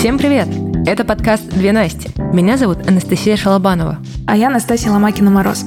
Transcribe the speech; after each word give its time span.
Всем 0.00 0.16
привет! 0.16 0.48
Это 0.86 1.04
подкаст 1.04 1.46
«Две 1.50 1.72
Насти». 1.72 2.08
Меня 2.32 2.56
зовут 2.56 2.88
Анастасия 2.88 3.36
Шалобанова. 3.36 3.98
А 4.26 4.34
я 4.34 4.48
Настасья 4.48 4.90
Ломакина-Мороз. 4.92 5.64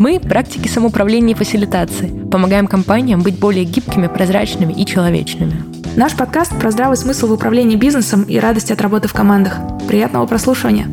Мы– 0.00 0.18
практики 0.20 0.66
самоуправления 0.66 1.36
и 1.36 1.38
фасилитации. 1.38 2.08
Помогаем 2.28 2.66
компаниям 2.66 3.22
быть 3.22 3.38
более 3.38 3.64
гибкими, 3.64 4.08
прозрачными 4.08 4.72
и 4.72 4.84
человечными. 4.84 5.62
Наш 5.94 6.16
подкаст 6.16 6.58
про 6.58 6.72
здравый 6.72 6.96
смысл 6.96 7.28
в 7.28 7.32
управлении 7.34 7.76
бизнесом 7.76 8.24
и 8.24 8.40
радость 8.40 8.72
от 8.72 8.80
работы 8.80 9.06
в 9.06 9.12
командах. 9.12 9.56
Приятного 9.86 10.26
прослушивания! 10.26 10.88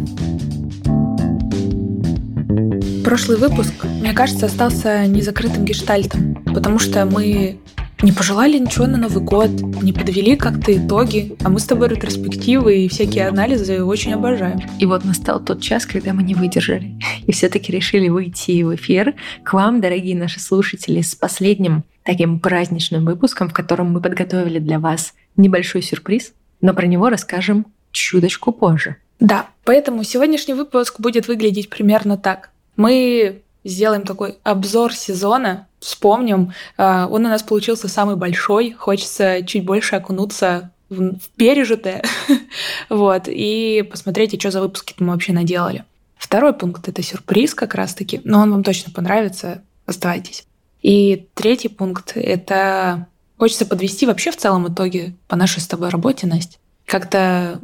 Прошлый 3.04 3.40
выпуск, 3.40 3.74
мне 4.00 4.14
кажется, 4.14 4.46
остался 4.46 5.08
незакрытым 5.08 5.66
гештальтом, 5.66 6.36
потому 6.54 6.78
что 6.78 7.08
мы 7.08 7.58
не 8.02 8.12
пожелали 8.12 8.58
ничего 8.58 8.88
на 8.88 8.98
Новый 8.98 9.24
год, 9.24 9.50
не 9.82 9.94
подвели 9.94 10.36
как-то 10.36 10.76
итоги, 10.76 11.36
а 11.44 11.50
мы 11.50 11.60
с 11.60 11.66
тобой 11.66 11.90
ретроспективы 11.90 12.80
и 12.80 12.88
всякие 12.88 13.28
анализы 13.28 13.84
очень 13.84 14.14
обожаем. 14.14 14.62
И 14.80 14.86
вот 14.86 15.06
настал 15.06 15.40
тот 15.40 15.62
час, 15.62 15.86
когда 15.86 16.14
мы 16.14 16.24
не 16.24 16.36
выдержали 16.36 17.00
и 17.26 17.32
все-таки 17.32 17.72
решили 17.72 18.10
выйти 18.10 18.64
в 18.64 18.76
эфир 18.76 19.16
к 19.44 19.54
вам, 19.54 19.82
дорогие 19.82 20.16
наши 20.16 20.40
слушатели, 20.40 21.02
с 21.02 21.16
последним 21.16 21.84
таким 22.04 22.40
праздничным 22.40 23.06
выпуском, 23.06 23.50
в 23.50 23.54
котором 23.54 23.92
мы 23.92 24.02
подготовили 24.02 24.60
для 24.60 24.80
вас 24.80 25.14
небольшой 25.38 25.82
сюрприз, 25.82 26.34
но 26.62 26.74
про 26.74 26.86
него 26.86 27.10
расскажем 27.10 27.66
чуточку 27.92 28.52
позже. 28.52 28.98
Да, 29.20 29.48
поэтому 29.64 30.04
сегодняшний 30.04 30.54
выпуск 30.54 31.00
будет 31.00 31.28
выглядеть 31.28 31.70
примерно 31.70 32.18
так. 32.18 32.52
Мы 32.76 33.42
сделаем 33.64 34.04
такой 34.04 34.38
обзор 34.44 34.94
сезона, 34.94 35.68
вспомним. 35.86 36.54
А, 36.78 37.08
он 37.08 37.26
у 37.26 37.30
нас 37.30 37.44
получился 37.44 37.88
самый 37.88 38.16
большой, 38.16 38.72
хочется 38.72 39.44
чуть 39.46 39.64
больше 39.64 39.96
окунуться 39.96 40.72
в 40.90 41.30
пережитое, 41.36 42.04
вот, 42.90 43.24
и 43.28 43.88
посмотреть, 43.90 44.40
что 44.40 44.52
за 44.52 44.62
выпуски 44.62 44.96
мы 45.00 45.14
вообще 45.14 45.34
наделали. 45.34 45.84
Второй 46.18 46.54
пункт— 46.54 46.88
это 46.90 47.02
сюрприз 47.02 47.54
как 47.54 47.76
раз-таки, 47.76 48.22
но 48.24 48.40
он 48.40 48.52
вам 48.52 48.64
точно 48.64 48.92
понравится, 48.92 49.64
оставайтесь. 49.86 50.46
И 50.82 51.28
третий 51.34 51.70
пункт— 51.70 52.14
это 52.16 53.08
хочется 53.38 53.66
подвести 53.66 54.06
вообще 54.06 54.32
в 54.32 54.38
целом 54.38 54.72
итоге 54.72 55.16
по 55.28 55.36
нашей 55.36 55.62
с 55.62 55.68
тобой 55.68 55.90
работе, 55.90 56.28
Настя. 56.28 56.58
Как-то 56.86 57.60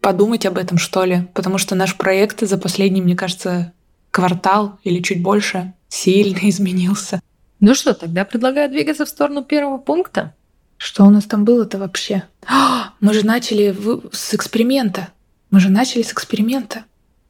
подумать 0.00 0.46
об 0.46 0.58
этом, 0.58 0.78
что 0.78 1.04
ли, 1.04 1.28
потому 1.34 1.58
что 1.58 1.74
наш 1.74 1.96
проект 1.96 2.40
за 2.40 2.58
последний, 2.58 3.00
мне 3.00 3.16
кажется, 3.16 3.72
квартал 4.10 4.78
или 4.84 5.00
чуть 5.00 5.22
больше 5.22 5.72
сильно 5.88 6.38
изменился. 6.42 7.20
Ну 7.60 7.74
что, 7.74 7.94
тогда 7.94 8.24
предлагаю 8.24 8.70
двигаться 8.70 9.06
в 9.06 9.08
сторону 9.08 9.42
первого 9.42 9.78
пункта. 9.78 10.34
Что 10.76 11.04
у 11.04 11.10
нас 11.10 11.24
там 11.24 11.44
было-то 11.44 11.78
вообще? 11.78 12.24
А, 12.46 12.92
мы 13.00 13.14
же 13.14 13.24
начали 13.24 13.70
в... 13.70 14.10
с 14.12 14.34
эксперимента. 14.34 15.08
Мы 15.50 15.60
же 15.60 15.70
начали 15.70 16.02
с 16.02 16.12
эксперимента. 16.12 16.84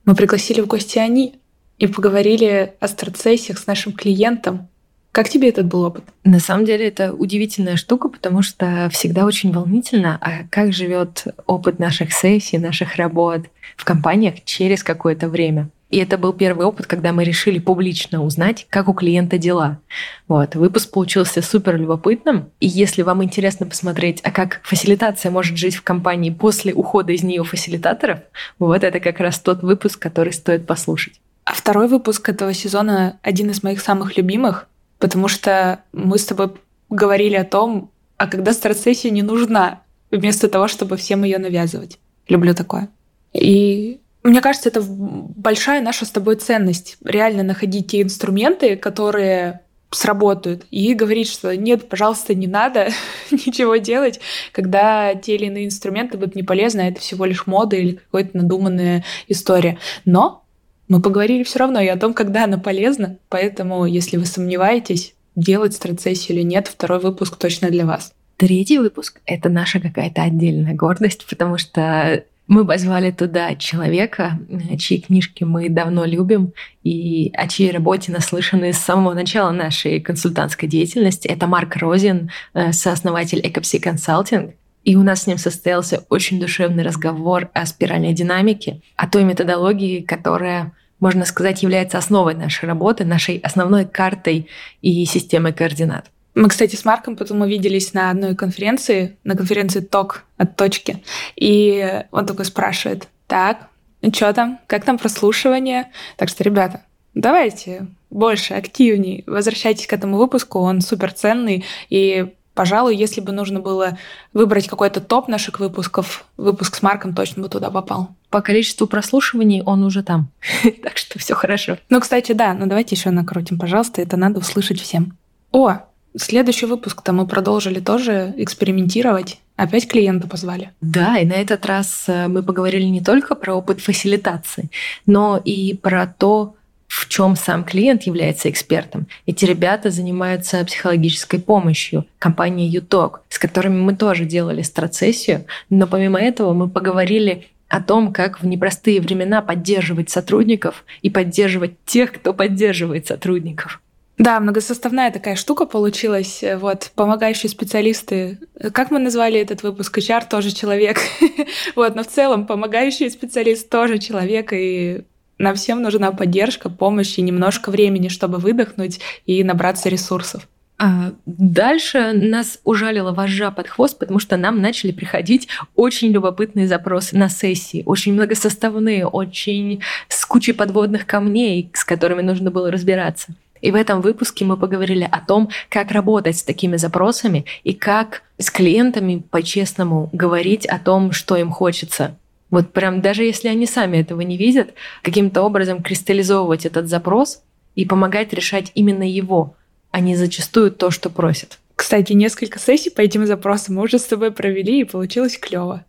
Мы 0.04 0.14
пригласили 0.14 0.60
в 0.60 0.66
гости 0.66 0.98
они 0.98 1.34
и 1.78 1.86
поговорили 1.86 2.74
о 2.80 2.88
страцессиях 2.88 3.58
с 3.58 3.66
нашим 3.66 3.92
клиентом. 3.92 4.68
Как 5.12 5.28
тебе 5.28 5.50
этот 5.50 5.66
был 5.66 5.84
опыт? 5.84 6.04
На 6.24 6.40
самом 6.40 6.64
деле 6.64 6.88
это 6.88 7.12
удивительная 7.12 7.76
штука, 7.76 8.08
потому 8.08 8.42
что 8.42 8.88
всегда 8.92 9.26
очень 9.26 9.52
волнительно, 9.52 10.18
а 10.20 10.48
как 10.50 10.72
живет 10.72 11.26
опыт 11.46 11.78
наших 11.78 12.12
сессий, 12.12 12.58
наших 12.58 12.96
работ 12.96 13.42
в 13.76 13.84
компаниях 13.84 14.44
через 14.44 14.82
какое-то 14.82 15.28
время. 15.28 15.68
И 15.94 15.98
это 15.98 16.18
был 16.18 16.32
первый 16.32 16.66
опыт, 16.66 16.88
когда 16.88 17.12
мы 17.12 17.22
решили 17.22 17.60
публично 17.60 18.24
узнать, 18.24 18.66
как 18.68 18.88
у 18.88 18.94
клиента 18.94 19.38
дела. 19.38 19.78
Вот. 20.26 20.56
Выпуск 20.56 20.90
получился 20.90 21.40
супер 21.40 21.76
любопытным. 21.76 22.50
И 22.58 22.66
если 22.66 23.02
вам 23.02 23.22
интересно 23.22 23.64
посмотреть, 23.64 24.20
а 24.24 24.32
как 24.32 24.60
фасилитация 24.64 25.30
может 25.30 25.56
жить 25.56 25.76
в 25.76 25.82
компании 25.82 26.30
после 26.30 26.74
ухода 26.74 27.12
из 27.12 27.22
нее 27.22 27.44
фасилитаторов, 27.44 28.18
вот 28.58 28.82
это 28.82 28.98
как 28.98 29.20
раз 29.20 29.38
тот 29.38 29.62
выпуск, 29.62 30.00
который 30.00 30.32
стоит 30.32 30.66
послушать. 30.66 31.20
А 31.44 31.52
второй 31.52 31.86
выпуск 31.86 32.28
этого 32.28 32.52
сезона 32.54 33.20
один 33.22 33.50
из 33.50 33.62
моих 33.62 33.80
самых 33.80 34.16
любимых, 34.16 34.66
потому 34.98 35.28
что 35.28 35.78
мы 35.92 36.18
с 36.18 36.26
тобой 36.26 36.54
говорили 36.90 37.36
о 37.36 37.44
том, 37.44 37.92
а 38.16 38.26
когда 38.26 38.52
страцессия 38.52 39.12
не 39.12 39.22
нужна, 39.22 39.82
вместо 40.10 40.48
того, 40.48 40.66
чтобы 40.66 40.96
всем 40.96 41.22
ее 41.22 41.38
навязывать. 41.38 42.00
Люблю 42.26 42.52
такое. 42.52 42.88
И 43.32 44.00
мне 44.24 44.40
кажется, 44.40 44.70
это 44.70 44.82
большая 44.82 45.82
наша 45.82 46.06
с 46.06 46.10
тобой 46.10 46.36
ценность. 46.36 46.96
Реально 47.04 47.42
находить 47.42 47.88
те 47.88 48.00
инструменты, 48.02 48.76
которые 48.76 49.60
сработают, 49.90 50.66
и 50.70 50.94
говорить, 50.94 51.28
что 51.28 51.56
нет, 51.56 51.88
пожалуйста, 51.88 52.34
не 52.34 52.46
надо 52.46 52.88
ничего 53.30 53.76
делать, 53.76 54.20
когда 54.50 55.14
те 55.14 55.36
или 55.36 55.46
иные 55.46 55.66
инструменты 55.66 56.18
будут 56.18 56.34
не 56.34 56.42
полезны, 56.42 56.80
а 56.80 56.88
это 56.88 57.00
всего 57.00 57.24
лишь 57.26 57.46
мода 57.46 57.76
или 57.76 58.00
какая-то 58.10 58.36
надуманная 58.36 59.04
история. 59.28 59.78
Но 60.04 60.44
мы 60.88 61.00
поговорили 61.00 61.44
все 61.44 61.60
равно 61.60 61.80
и 61.80 61.86
о 61.86 61.96
том, 61.96 62.14
когда 62.14 62.44
она 62.44 62.58
полезна, 62.58 63.18
поэтому, 63.28 63.86
если 63.86 64.16
вы 64.16 64.26
сомневаетесь, 64.26 65.14
делать 65.36 65.74
страцессию 65.74 66.38
или 66.38 66.44
нет, 66.44 66.68
второй 66.68 67.00
выпуск 67.00 67.36
точно 67.36 67.70
для 67.70 67.86
вас. 67.86 68.12
Третий 68.36 68.78
выпуск— 68.78 69.20
это 69.26 69.48
наша 69.48 69.80
какая-то 69.80 70.22
отдельная 70.22 70.74
гордость, 70.74 71.26
потому 71.28 71.56
что 71.56 72.24
мы 72.46 72.66
позвали 72.66 73.10
туда 73.10 73.54
человека, 73.54 74.38
чьи 74.78 75.00
книжки 75.00 75.44
мы 75.44 75.68
давно 75.68 76.04
любим 76.04 76.52
и 76.82 77.30
о 77.34 77.48
чьей 77.48 77.70
работе 77.70 78.12
наслышаны 78.12 78.72
с 78.72 78.78
самого 78.78 79.14
начала 79.14 79.50
нашей 79.50 80.00
консультантской 80.00 80.68
деятельности. 80.68 81.26
Это 81.26 81.46
Марк 81.46 81.76
Розин, 81.76 82.30
э, 82.52 82.72
сооснователь 82.72 83.40
Экопси 83.42 83.78
Консалтинг. 83.78 84.54
И 84.84 84.96
у 84.96 85.02
нас 85.02 85.22
с 85.22 85.26
ним 85.26 85.38
состоялся 85.38 86.04
очень 86.10 86.38
душевный 86.38 86.84
разговор 86.84 87.48
о 87.54 87.64
спиральной 87.64 88.12
динамике, 88.12 88.82
о 88.96 89.08
той 89.08 89.24
методологии, 89.24 90.02
которая, 90.02 90.72
можно 91.00 91.24
сказать, 91.24 91.62
является 91.62 91.96
основой 91.96 92.34
нашей 92.34 92.66
работы, 92.66 93.06
нашей 93.06 93.38
основной 93.38 93.86
картой 93.86 94.48
и 94.82 95.06
системой 95.06 95.54
координат. 95.54 96.10
Мы, 96.34 96.48
кстати, 96.48 96.74
с 96.74 96.84
Марком 96.84 97.16
потом 97.16 97.42
увиделись 97.42 97.94
на 97.94 98.10
одной 98.10 98.34
конференции, 98.34 99.16
на 99.24 99.36
конференции 99.36 99.80
ТОК 99.80 100.24
от 100.36 100.56
точки. 100.56 101.02
И 101.36 102.04
он 102.10 102.26
такой 102.26 102.44
спрашивает, 102.44 103.08
так, 103.26 103.68
ну 104.02 104.12
что 104.12 104.32
там, 104.32 104.60
как 104.66 104.84
там 104.84 104.98
прослушивание? 104.98 105.90
Так 106.16 106.28
что, 106.28 106.42
ребята, 106.42 106.82
давайте 107.14 107.86
больше, 108.10 108.54
активнее, 108.54 109.24
возвращайтесь 109.26 109.86
к 109.86 109.92
этому 109.92 110.16
выпуску, 110.16 110.58
он 110.58 110.80
супер 110.80 111.12
ценный, 111.12 111.64
и 111.88 112.32
Пожалуй, 112.54 112.94
если 112.94 113.20
бы 113.20 113.32
нужно 113.32 113.58
было 113.58 113.98
выбрать 114.32 114.68
какой-то 114.68 115.00
топ 115.00 115.26
наших 115.26 115.58
выпусков, 115.58 116.24
выпуск 116.36 116.76
с 116.76 116.82
Марком 116.82 117.12
точно 117.12 117.42
бы 117.42 117.48
туда 117.48 117.68
попал. 117.68 118.10
По 118.30 118.42
количеству 118.42 118.86
прослушиваний 118.86 119.62
он 119.62 119.82
уже 119.82 120.04
там. 120.04 120.28
так 120.84 120.96
что 120.96 121.18
все 121.18 121.34
хорошо. 121.34 121.78
Ну, 121.88 122.00
кстати, 122.00 122.30
да, 122.30 122.54
ну 122.54 122.66
давайте 122.66 122.94
еще 122.94 123.10
накрутим, 123.10 123.58
пожалуйста, 123.58 124.00
это 124.02 124.16
надо 124.16 124.38
услышать 124.38 124.80
всем. 124.80 125.18
О, 125.50 125.80
Следующий 126.16 126.66
выпуск-то 126.66 127.12
мы 127.12 127.26
продолжили 127.26 127.80
тоже 127.80 128.34
экспериментировать. 128.36 129.40
Опять 129.56 129.88
клиента 129.88 130.28
позвали. 130.28 130.70
Да, 130.80 131.18
и 131.18 131.26
на 131.26 131.32
этот 131.32 131.66
раз 131.66 132.04
э, 132.06 132.28
мы 132.28 132.44
поговорили 132.44 132.84
не 132.84 133.00
только 133.00 133.34
про 133.34 133.54
опыт 133.54 133.80
фасилитации, 133.80 134.70
но 135.06 135.40
и 135.44 135.74
про 135.74 136.06
то, 136.06 136.54
в 136.86 137.08
чем 137.08 137.34
сам 137.34 137.64
клиент 137.64 138.04
является 138.04 138.48
экспертом. 138.48 139.08
Эти 139.26 139.44
ребята 139.44 139.90
занимаются 139.90 140.64
психологической 140.64 141.40
помощью, 141.40 142.06
компания 142.20 142.68
ЮТОК, 142.68 143.22
с 143.28 143.38
которыми 143.40 143.80
мы 143.80 143.96
тоже 143.96 144.24
делали 144.24 144.62
страцессию, 144.62 145.46
но 145.68 145.88
помимо 145.88 146.20
этого 146.20 146.52
мы 146.52 146.68
поговорили 146.68 147.48
о 147.68 147.80
том, 147.80 148.12
как 148.12 148.40
в 148.40 148.46
непростые 148.46 149.00
времена 149.00 149.42
поддерживать 149.42 150.10
сотрудников 150.10 150.84
и 151.02 151.10
поддерживать 151.10 151.72
тех, 151.84 152.12
кто 152.12 152.32
поддерживает 152.32 153.08
сотрудников. 153.08 153.80
Да, 154.16 154.38
многосоставная 154.38 155.10
такая 155.10 155.34
штука 155.34 155.66
получилась. 155.66 156.44
Вот, 156.58 156.92
помогающие 156.94 157.50
специалисты. 157.50 158.38
Как 158.72 158.90
мы 158.90 159.00
назвали 159.00 159.40
этот 159.40 159.62
выпуск? 159.62 159.98
HR 159.98 160.28
тоже 160.28 160.52
человек. 160.52 160.98
вот, 161.76 161.96
но 161.96 162.04
в 162.04 162.06
целом 162.06 162.46
помогающий 162.46 163.10
специалист 163.10 163.68
тоже 163.68 163.98
человек, 163.98 164.52
и 164.52 165.02
нам 165.38 165.56
всем 165.56 165.82
нужна 165.82 166.12
поддержка, 166.12 166.70
помощь 166.70 167.18
и 167.18 167.22
немножко 167.22 167.70
времени, 167.70 168.06
чтобы 168.08 168.38
выдохнуть 168.38 169.00
и 169.26 169.42
набраться 169.42 169.88
ресурсов. 169.88 170.46
А 170.76 171.12
дальше 171.26 172.12
нас 172.12 172.58
ужалила 172.64 173.12
вожжа 173.12 173.50
под 173.50 173.68
хвост, 173.68 173.98
потому 173.98 174.18
что 174.18 174.36
нам 174.36 174.60
начали 174.60 174.90
приходить 174.90 175.48
очень 175.76 176.10
любопытные 176.10 176.66
запросы 176.66 177.16
на 177.16 177.28
сессии, 177.28 177.82
очень 177.86 178.12
многосоставные, 178.12 179.06
очень 179.06 179.82
с 180.08 180.24
кучей 180.24 180.52
подводных 180.52 181.06
камней, 181.06 181.70
с 181.74 181.84
которыми 181.84 182.22
нужно 182.22 182.50
было 182.50 182.72
разбираться. 182.72 183.34
И 183.64 183.70
в 183.70 183.76
этом 183.76 184.02
выпуске 184.02 184.44
мы 184.44 184.58
поговорили 184.58 185.08
о 185.10 185.20
том, 185.20 185.48
как 185.70 185.90
работать 185.90 186.36
с 186.36 186.42
такими 186.42 186.76
запросами 186.76 187.46
и 187.62 187.72
как 187.72 188.22
с 188.36 188.50
клиентами 188.50 189.24
по-честному 189.30 190.10
говорить 190.12 190.66
о 190.66 190.78
том, 190.78 191.12
что 191.12 191.34
им 191.38 191.50
хочется. 191.50 192.14
Вот 192.50 192.74
прям 192.74 193.00
даже 193.00 193.24
если 193.24 193.48
они 193.48 193.64
сами 193.64 193.96
этого 193.96 194.20
не 194.20 194.36
видят, 194.36 194.74
каким-то 195.02 195.40
образом 195.40 195.82
кристаллизовывать 195.82 196.66
этот 196.66 196.90
запрос 196.90 197.40
и 197.74 197.86
помогать 197.86 198.34
решать 198.34 198.70
именно 198.74 199.10
его, 199.10 199.54
а 199.90 200.00
не 200.00 200.14
зачастую 200.14 200.70
то, 200.70 200.90
что 200.90 201.08
просят. 201.08 201.58
Кстати, 201.74 202.12
несколько 202.12 202.58
сессий 202.58 202.90
по 202.90 203.00
этим 203.00 203.24
запросам 203.24 203.76
мы 203.76 203.84
уже 203.84 203.98
с 203.98 204.04
тобой 204.04 204.30
провели, 204.30 204.80
и 204.80 204.84
получилось 204.84 205.38
клево. 205.38 205.86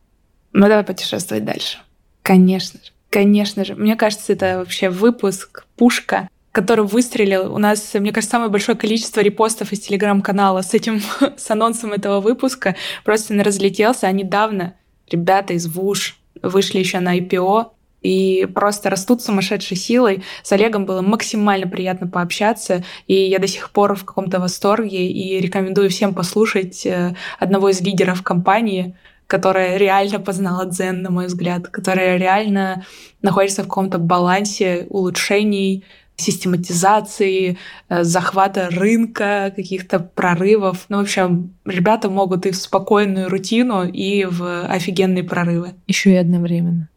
Ну, 0.54 0.70
давай 0.70 0.86
путешествовать 0.86 1.44
дальше. 1.44 1.80
Конечно 2.22 2.80
же. 2.82 2.92
Конечно 3.10 3.66
же. 3.66 3.76
Мне 3.76 3.98
кажется, 3.98 4.32
это 4.32 4.60
вообще 4.60 4.90
выпуск, 4.90 5.66
пушка, 5.76 6.30
который 6.56 6.86
выстрелил. 6.86 7.54
У 7.54 7.58
нас, 7.58 7.94
мне 7.96 8.14
кажется, 8.14 8.32
самое 8.32 8.50
большое 8.50 8.78
количество 8.78 9.20
репостов 9.20 9.74
из 9.74 9.82
телеграм-канала 9.82 10.62
с 10.62 10.74
этим, 10.74 11.02
с 11.38 11.52
анонсом 11.52 11.92
этого 11.92 12.22
выпуска. 12.22 12.78
Просто 13.04 13.34
он 13.34 13.42
разлетелся. 13.42 14.08
А 14.08 14.12
недавно 14.14 14.74
ребята 15.12 15.52
из 15.52 15.68
ВУШ 15.68 16.18
вышли 16.42 16.80
еще 16.80 17.02
на 17.02 17.20
IPO, 17.20 17.72
и 18.02 18.48
просто 18.54 18.90
растут 18.90 19.22
сумасшедшей 19.22 19.76
силой. 19.76 20.24
С 20.44 20.52
Олегом 20.52 20.86
было 20.86 21.02
максимально 21.02 21.68
приятно 21.68 22.08
пообщаться, 22.08 22.84
и 23.08 23.16
я 23.16 23.40
до 23.40 23.48
сих 23.48 23.72
пор 23.72 23.96
в 23.96 24.06
каком-то 24.06 24.40
восторге, 24.40 25.10
и 25.10 25.42
рекомендую 25.42 25.90
всем 25.90 26.14
послушать 26.14 26.86
э, 26.86 27.16
одного 27.40 27.70
из 27.70 27.82
лидеров 27.82 28.22
компании, 28.22 28.96
которая 29.26 29.78
реально 29.78 30.20
познала 30.20 30.66
дзен, 30.66 31.02
на 31.02 31.10
мой 31.10 31.26
взгляд, 31.26 31.68
которая 31.68 32.18
реально 32.18 32.86
находится 33.24 33.64
в 33.64 33.68
каком-то 33.68 33.98
балансе 33.98 34.86
улучшений, 34.92 35.84
систематизации, 36.18 37.58
э, 37.90 38.04
захвата 38.04 38.70
рынка, 38.70 39.54
каких-то 39.56 40.00
прорывов. 40.00 40.86
Ну, 40.90 40.98
в 40.98 41.02
общем, 41.02 41.54
ребята 41.66 42.10
могут 42.10 42.46
и 42.46 42.52
в 42.52 42.56
спокойную 42.56 43.30
рутину, 43.30 43.88
и 43.88 44.26
в 44.26 44.66
офигенные 44.66 45.24
прорывы. 45.24 45.74
Еще 45.88 46.12
и 46.12 46.16
одновременно. 46.16 46.90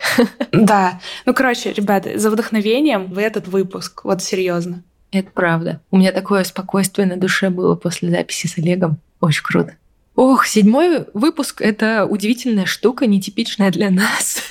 Да. 0.52 1.00
Ну, 1.26 1.34
короче, 1.34 1.72
ребята, 1.72 2.18
за 2.18 2.30
вдохновением 2.30 3.06
в 3.06 3.18
этот 3.18 3.48
выпуск. 3.48 4.04
Вот 4.04 4.22
серьезно. 4.22 4.82
Это 5.12 5.30
правда. 5.30 5.80
У 5.90 5.98
меня 5.98 6.12
такое 6.12 6.44
спокойствие 6.44 7.06
на 7.06 7.16
душе 7.16 7.50
было 7.50 7.74
после 7.74 8.10
записи 8.10 8.46
с 8.46 8.58
Олегом. 8.58 8.98
Очень 9.20 9.42
круто. 9.44 9.74
Ох, 10.14 10.46
седьмой 10.46 11.06
выпуск— 11.14 11.60
это 11.62 12.06
удивительная 12.06 12.66
штука, 12.66 13.06
нетипичная 13.06 13.70
для 13.70 13.90
нас. 13.90 14.42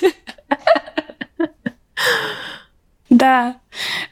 Да. 3.10 3.56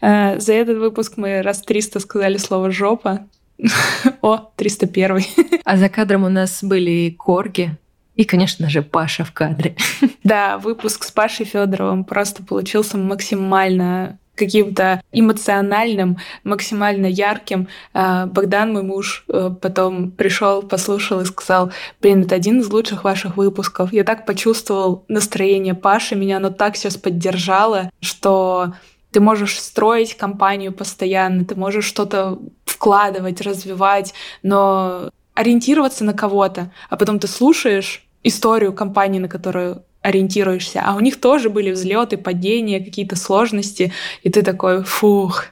Э, 0.00 0.38
за 0.38 0.52
этот 0.52 0.78
выпуск 0.78 1.14
мы 1.16 1.42
раз 1.42 1.62
300 1.62 2.00
сказали 2.00 2.36
слово 2.36 2.70
«жопа». 2.70 3.26
О, 4.20 4.50
301. 4.56 5.24
А 5.64 5.76
за 5.76 5.88
кадром 5.88 6.24
у 6.24 6.28
нас 6.28 6.62
были 6.62 7.10
корги, 7.10 7.76
и, 8.18 8.24
конечно 8.24 8.68
же, 8.68 8.82
Паша 8.82 9.24
в 9.24 9.32
кадре. 9.32 9.76
Да, 10.24 10.58
выпуск 10.58 11.04
с 11.04 11.10
Пашей 11.10 11.46
Федоровым 11.46 12.04
просто 12.04 12.42
получился 12.42 12.98
максимально 12.98 14.18
каким-то 14.38 15.02
эмоциональным, 15.12 16.18
максимально 16.44 17.06
ярким. 17.06 17.68
А, 17.92 18.26
Богдан, 18.26 18.72
мой 18.72 18.82
муж, 18.82 19.24
э, 19.28 19.50
потом 19.60 20.10
пришел, 20.10 20.62
послушал 20.62 21.20
и 21.20 21.24
сказал, 21.24 21.72
блин, 22.00 22.22
это 22.22 22.34
один 22.34 22.60
из 22.60 22.70
лучших 22.70 23.04
ваших 23.04 23.36
выпусков. 23.36 23.92
Я 23.92 24.04
так 24.04 24.24
почувствовал 24.24 25.04
настроение 25.08 25.74
Паши, 25.74 26.14
меня 26.14 26.38
оно 26.38 26.50
так 26.50 26.76
сейчас 26.76 26.96
поддержало, 26.96 27.90
что 28.00 28.74
ты 29.10 29.20
можешь 29.20 29.60
строить 29.60 30.16
компанию 30.16 30.72
постоянно, 30.72 31.44
ты 31.44 31.54
можешь 31.54 31.84
что-то 31.84 32.38
вкладывать, 32.64 33.40
развивать, 33.40 34.14
но 34.42 35.10
ориентироваться 35.34 36.04
на 36.04 36.14
кого-то, 36.14 36.72
а 36.90 36.96
потом 36.96 37.18
ты 37.18 37.26
слушаешь 37.26 38.04
историю 38.22 38.72
компании, 38.72 39.18
на 39.18 39.28
которую 39.28 39.84
ориентируешься, 40.02 40.82
а 40.84 40.94
у 40.94 41.00
них 41.00 41.20
тоже 41.20 41.50
были 41.50 41.70
взлеты, 41.70 42.16
падения, 42.16 42.80
какие-то 42.80 43.16
сложности, 43.16 43.92
и 44.22 44.30
ты 44.30 44.42
такой, 44.42 44.84
фух, 44.84 45.46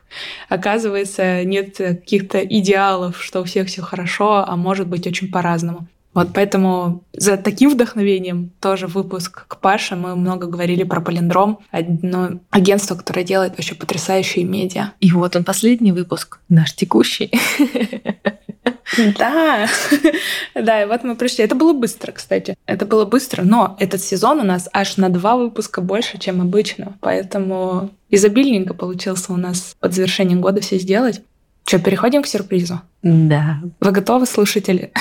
оказывается, 0.48 1.44
нет 1.44 1.76
каких-то 1.76 2.38
идеалов, 2.38 3.22
что 3.22 3.40
у 3.40 3.44
всех 3.44 3.68
все 3.68 3.82
хорошо, 3.82 4.44
а 4.46 4.56
может 4.56 4.86
быть 4.86 5.06
очень 5.06 5.30
по-разному. 5.30 5.86
Вот 6.16 6.28
поэтому 6.32 7.02
за 7.12 7.36
таким 7.36 7.68
вдохновением 7.68 8.50
тоже 8.58 8.86
выпуск 8.86 9.44
к 9.48 9.60
Паше. 9.60 9.96
Мы 9.96 10.16
много 10.16 10.46
говорили 10.46 10.82
про 10.82 11.02
Полиндром, 11.02 11.58
одно 11.70 12.40
агентство, 12.48 12.94
которое 12.94 13.22
делает 13.22 13.52
вообще 13.52 13.74
потрясающие 13.74 14.42
медиа. 14.46 14.92
И 15.00 15.12
вот 15.12 15.36
он 15.36 15.44
последний 15.44 15.92
выпуск, 15.92 16.38
наш 16.48 16.74
текущий. 16.74 17.30
Да, 19.18 19.68
да, 20.54 20.82
и 20.82 20.86
вот 20.86 21.02
мы 21.04 21.16
пришли. 21.16 21.44
Это 21.44 21.54
было 21.54 21.72
быстро, 21.72 22.12
кстати. 22.12 22.56
Это 22.66 22.86
было 22.86 23.04
быстро, 23.04 23.42
но 23.42 23.76
этот 23.80 24.00
сезон 24.00 24.40
у 24.40 24.44
нас 24.44 24.68
аж 24.72 24.96
на 24.96 25.08
два 25.08 25.36
выпуска 25.36 25.80
больше, 25.80 26.18
чем 26.18 26.40
обычно. 26.40 26.96
Поэтому 27.00 27.90
изобильненько 28.10 28.74
получился 28.74 29.32
у 29.32 29.36
нас 29.36 29.76
под 29.80 29.94
завершением 29.94 30.40
года 30.40 30.60
все 30.60 30.78
сделать. 30.78 31.22
Что, 31.66 31.80
переходим 31.80 32.22
к 32.22 32.28
сюрпризу? 32.28 32.80
Да. 33.02 33.60
Вы 33.80 33.90
готовы, 33.90 34.26
слушатели? 34.26 34.92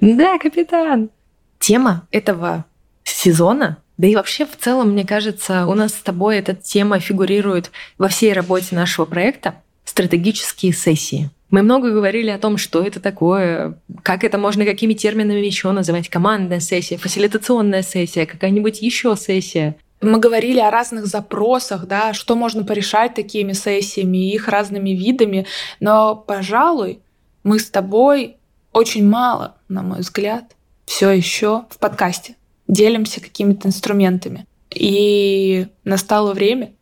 Да, 0.00 0.38
капитан. 0.38 1.10
Тема 1.58 2.06
этого 2.10 2.64
сезона 3.04 3.78
да 4.00 4.08
и 4.08 4.16
вообще, 4.16 4.46
в 4.46 4.56
целом, 4.56 4.92
мне 4.92 5.04
кажется, 5.04 5.66
у 5.66 5.74
нас 5.74 5.92
с 5.92 6.00
тобой 6.00 6.38
эта 6.38 6.54
тема 6.54 7.00
фигурирует 7.00 7.70
во 7.98 8.08
всей 8.08 8.32
работе 8.32 8.74
нашего 8.74 9.04
проекта– 9.04 9.56
стратегические 9.84 10.72
сессии. 10.72 11.28
Мы 11.50 11.62
много 11.62 11.90
говорили 11.90 12.30
о 12.30 12.38
том, 12.38 12.56
что 12.56 12.82
это 12.82 13.00
такое, 13.00 13.78
как 14.02 14.22
это 14.22 14.38
можно, 14.38 14.64
какими 14.64 14.94
терминами 14.94 15.44
еще 15.44 15.72
называть. 15.72 16.08
Командная 16.08 16.60
сессия, 16.60 16.96
фасилитационная 16.96 17.82
сессия, 17.82 18.26
какая-нибудь 18.26 18.80
еще 18.82 19.16
сессия. 19.16 19.76
Мы 20.00 20.18
говорили 20.18 20.60
о 20.60 20.70
разных 20.70 21.06
запросах, 21.06 21.86
да, 21.86 22.14
что 22.14 22.36
можно 22.36 22.64
порешать 22.64 23.14
такими 23.14 23.52
сессиями, 23.52 24.32
их 24.32 24.48
разными 24.48 24.90
видами, 24.90 25.46
но, 25.80 26.14
пожалуй, 26.14 27.00
мы 27.42 27.58
с 27.58 27.68
тобой 27.68 28.36
очень 28.72 29.06
мало, 29.06 29.56
на 29.68 29.82
мой 29.82 30.00
взгляд, 30.00 30.56
все 30.86 31.10
еще 31.10 31.64
в 31.68 31.78
подкасте 31.78 32.36
делимся 32.68 33.20
какими-то 33.20 33.68
инструментами. 33.68 34.46
И 34.72 35.66
настало 35.84 36.32
время 36.32 36.72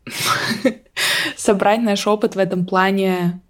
собрать 1.35 1.81
наш 1.81 2.05
опыт 2.05 2.35
в 2.35 2.39
этом 2.39 2.65
плане 2.65 3.41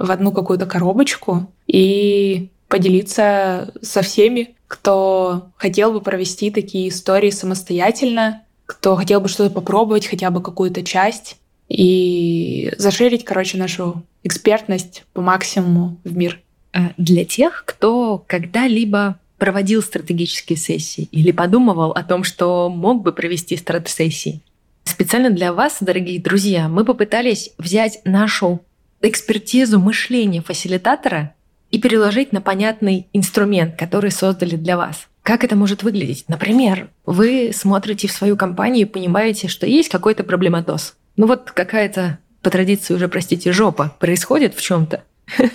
в 0.00 0.10
одну 0.10 0.32
какую-то 0.32 0.66
коробочку 0.66 1.52
и 1.66 2.48
поделиться 2.68 3.72
со 3.82 4.02
всеми, 4.02 4.56
кто 4.66 5.50
хотел 5.56 5.92
бы 5.92 6.00
провести 6.00 6.50
такие 6.50 6.88
истории 6.88 7.30
самостоятельно, 7.30 8.42
кто 8.64 8.96
хотел 8.96 9.20
бы 9.20 9.28
что-то 9.28 9.50
попробовать, 9.54 10.06
хотя 10.06 10.30
бы 10.30 10.42
какую-то 10.42 10.82
часть, 10.82 11.36
и 11.68 12.72
заширить, 12.78 13.24
короче, 13.24 13.58
нашу 13.58 14.02
экспертность 14.24 15.04
по 15.12 15.20
максимуму 15.20 15.98
в 16.02 16.16
мир. 16.16 16.40
Э, 16.72 16.90
для 16.96 17.24
тех, 17.24 17.64
кто 17.66 18.24
когда-либо 18.26 19.18
проводил 19.38 19.82
стратегические 19.82 20.56
сессии 20.56 21.08
или 21.12 21.30
подумывал 21.30 21.90
о 21.92 22.02
том, 22.02 22.24
что 22.24 22.68
мог 22.68 23.02
бы 23.02 23.12
провести 23.12 23.56
стратсессии, 23.56 24.40
специально 24.84 25.30
для 25.30 25.52
вас, 25.52 25.78
дорогие 25.80 26.20
друзья, 26.20 26.68
мы 26.68 26.84
попытались 26.84 27.50
взять 27.58 28.00
нашу 28.04 28.60
экспертизу 29.08 29.78
мышления 29.78 30.42
фасилитатора 30.42 31.34
и 31.70 31.78
переложить 31.80 32.32
на 32.32 32.40
понятный 32.40 33.06
инструмент, 33.12 33.76
который 33.76 34.10
создали 34.10 34.56
для 34.56 34.76
вас. 34.76 35.08
Как 35.22 35.44
это 35.44 35.56
может 35.56 35.82
выглядеть? 35.82 36.24
Например, 36.28 36.88
вы 37.06 37.50
смотрите 37.54 38.08
в 38.08 38.12
свою 38.12 38.36
компанию 38.36 38.86
и 38.86 38.90
понимаете, 38.90 39.48
что 39.48 39.66
есть 39.66 39.88
какой-то 39.88 40.24
проблематоз. 40.24 40.96
Ну 41.16 41.26
вот 41.26 41.50
какая-то, 41.50 42.18
по 42.42 42.50
традиции 42.50 42.94
уже, 42.94 43.08
простите, 43.08 43.52
жопа 43.52 43.94
происходит 44.00 44.54
в 44.54 44.62
чем 44.62 44.86
то 44.86 45.02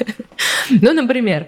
Ну, 0.69 0.93
например, 0.93 1.47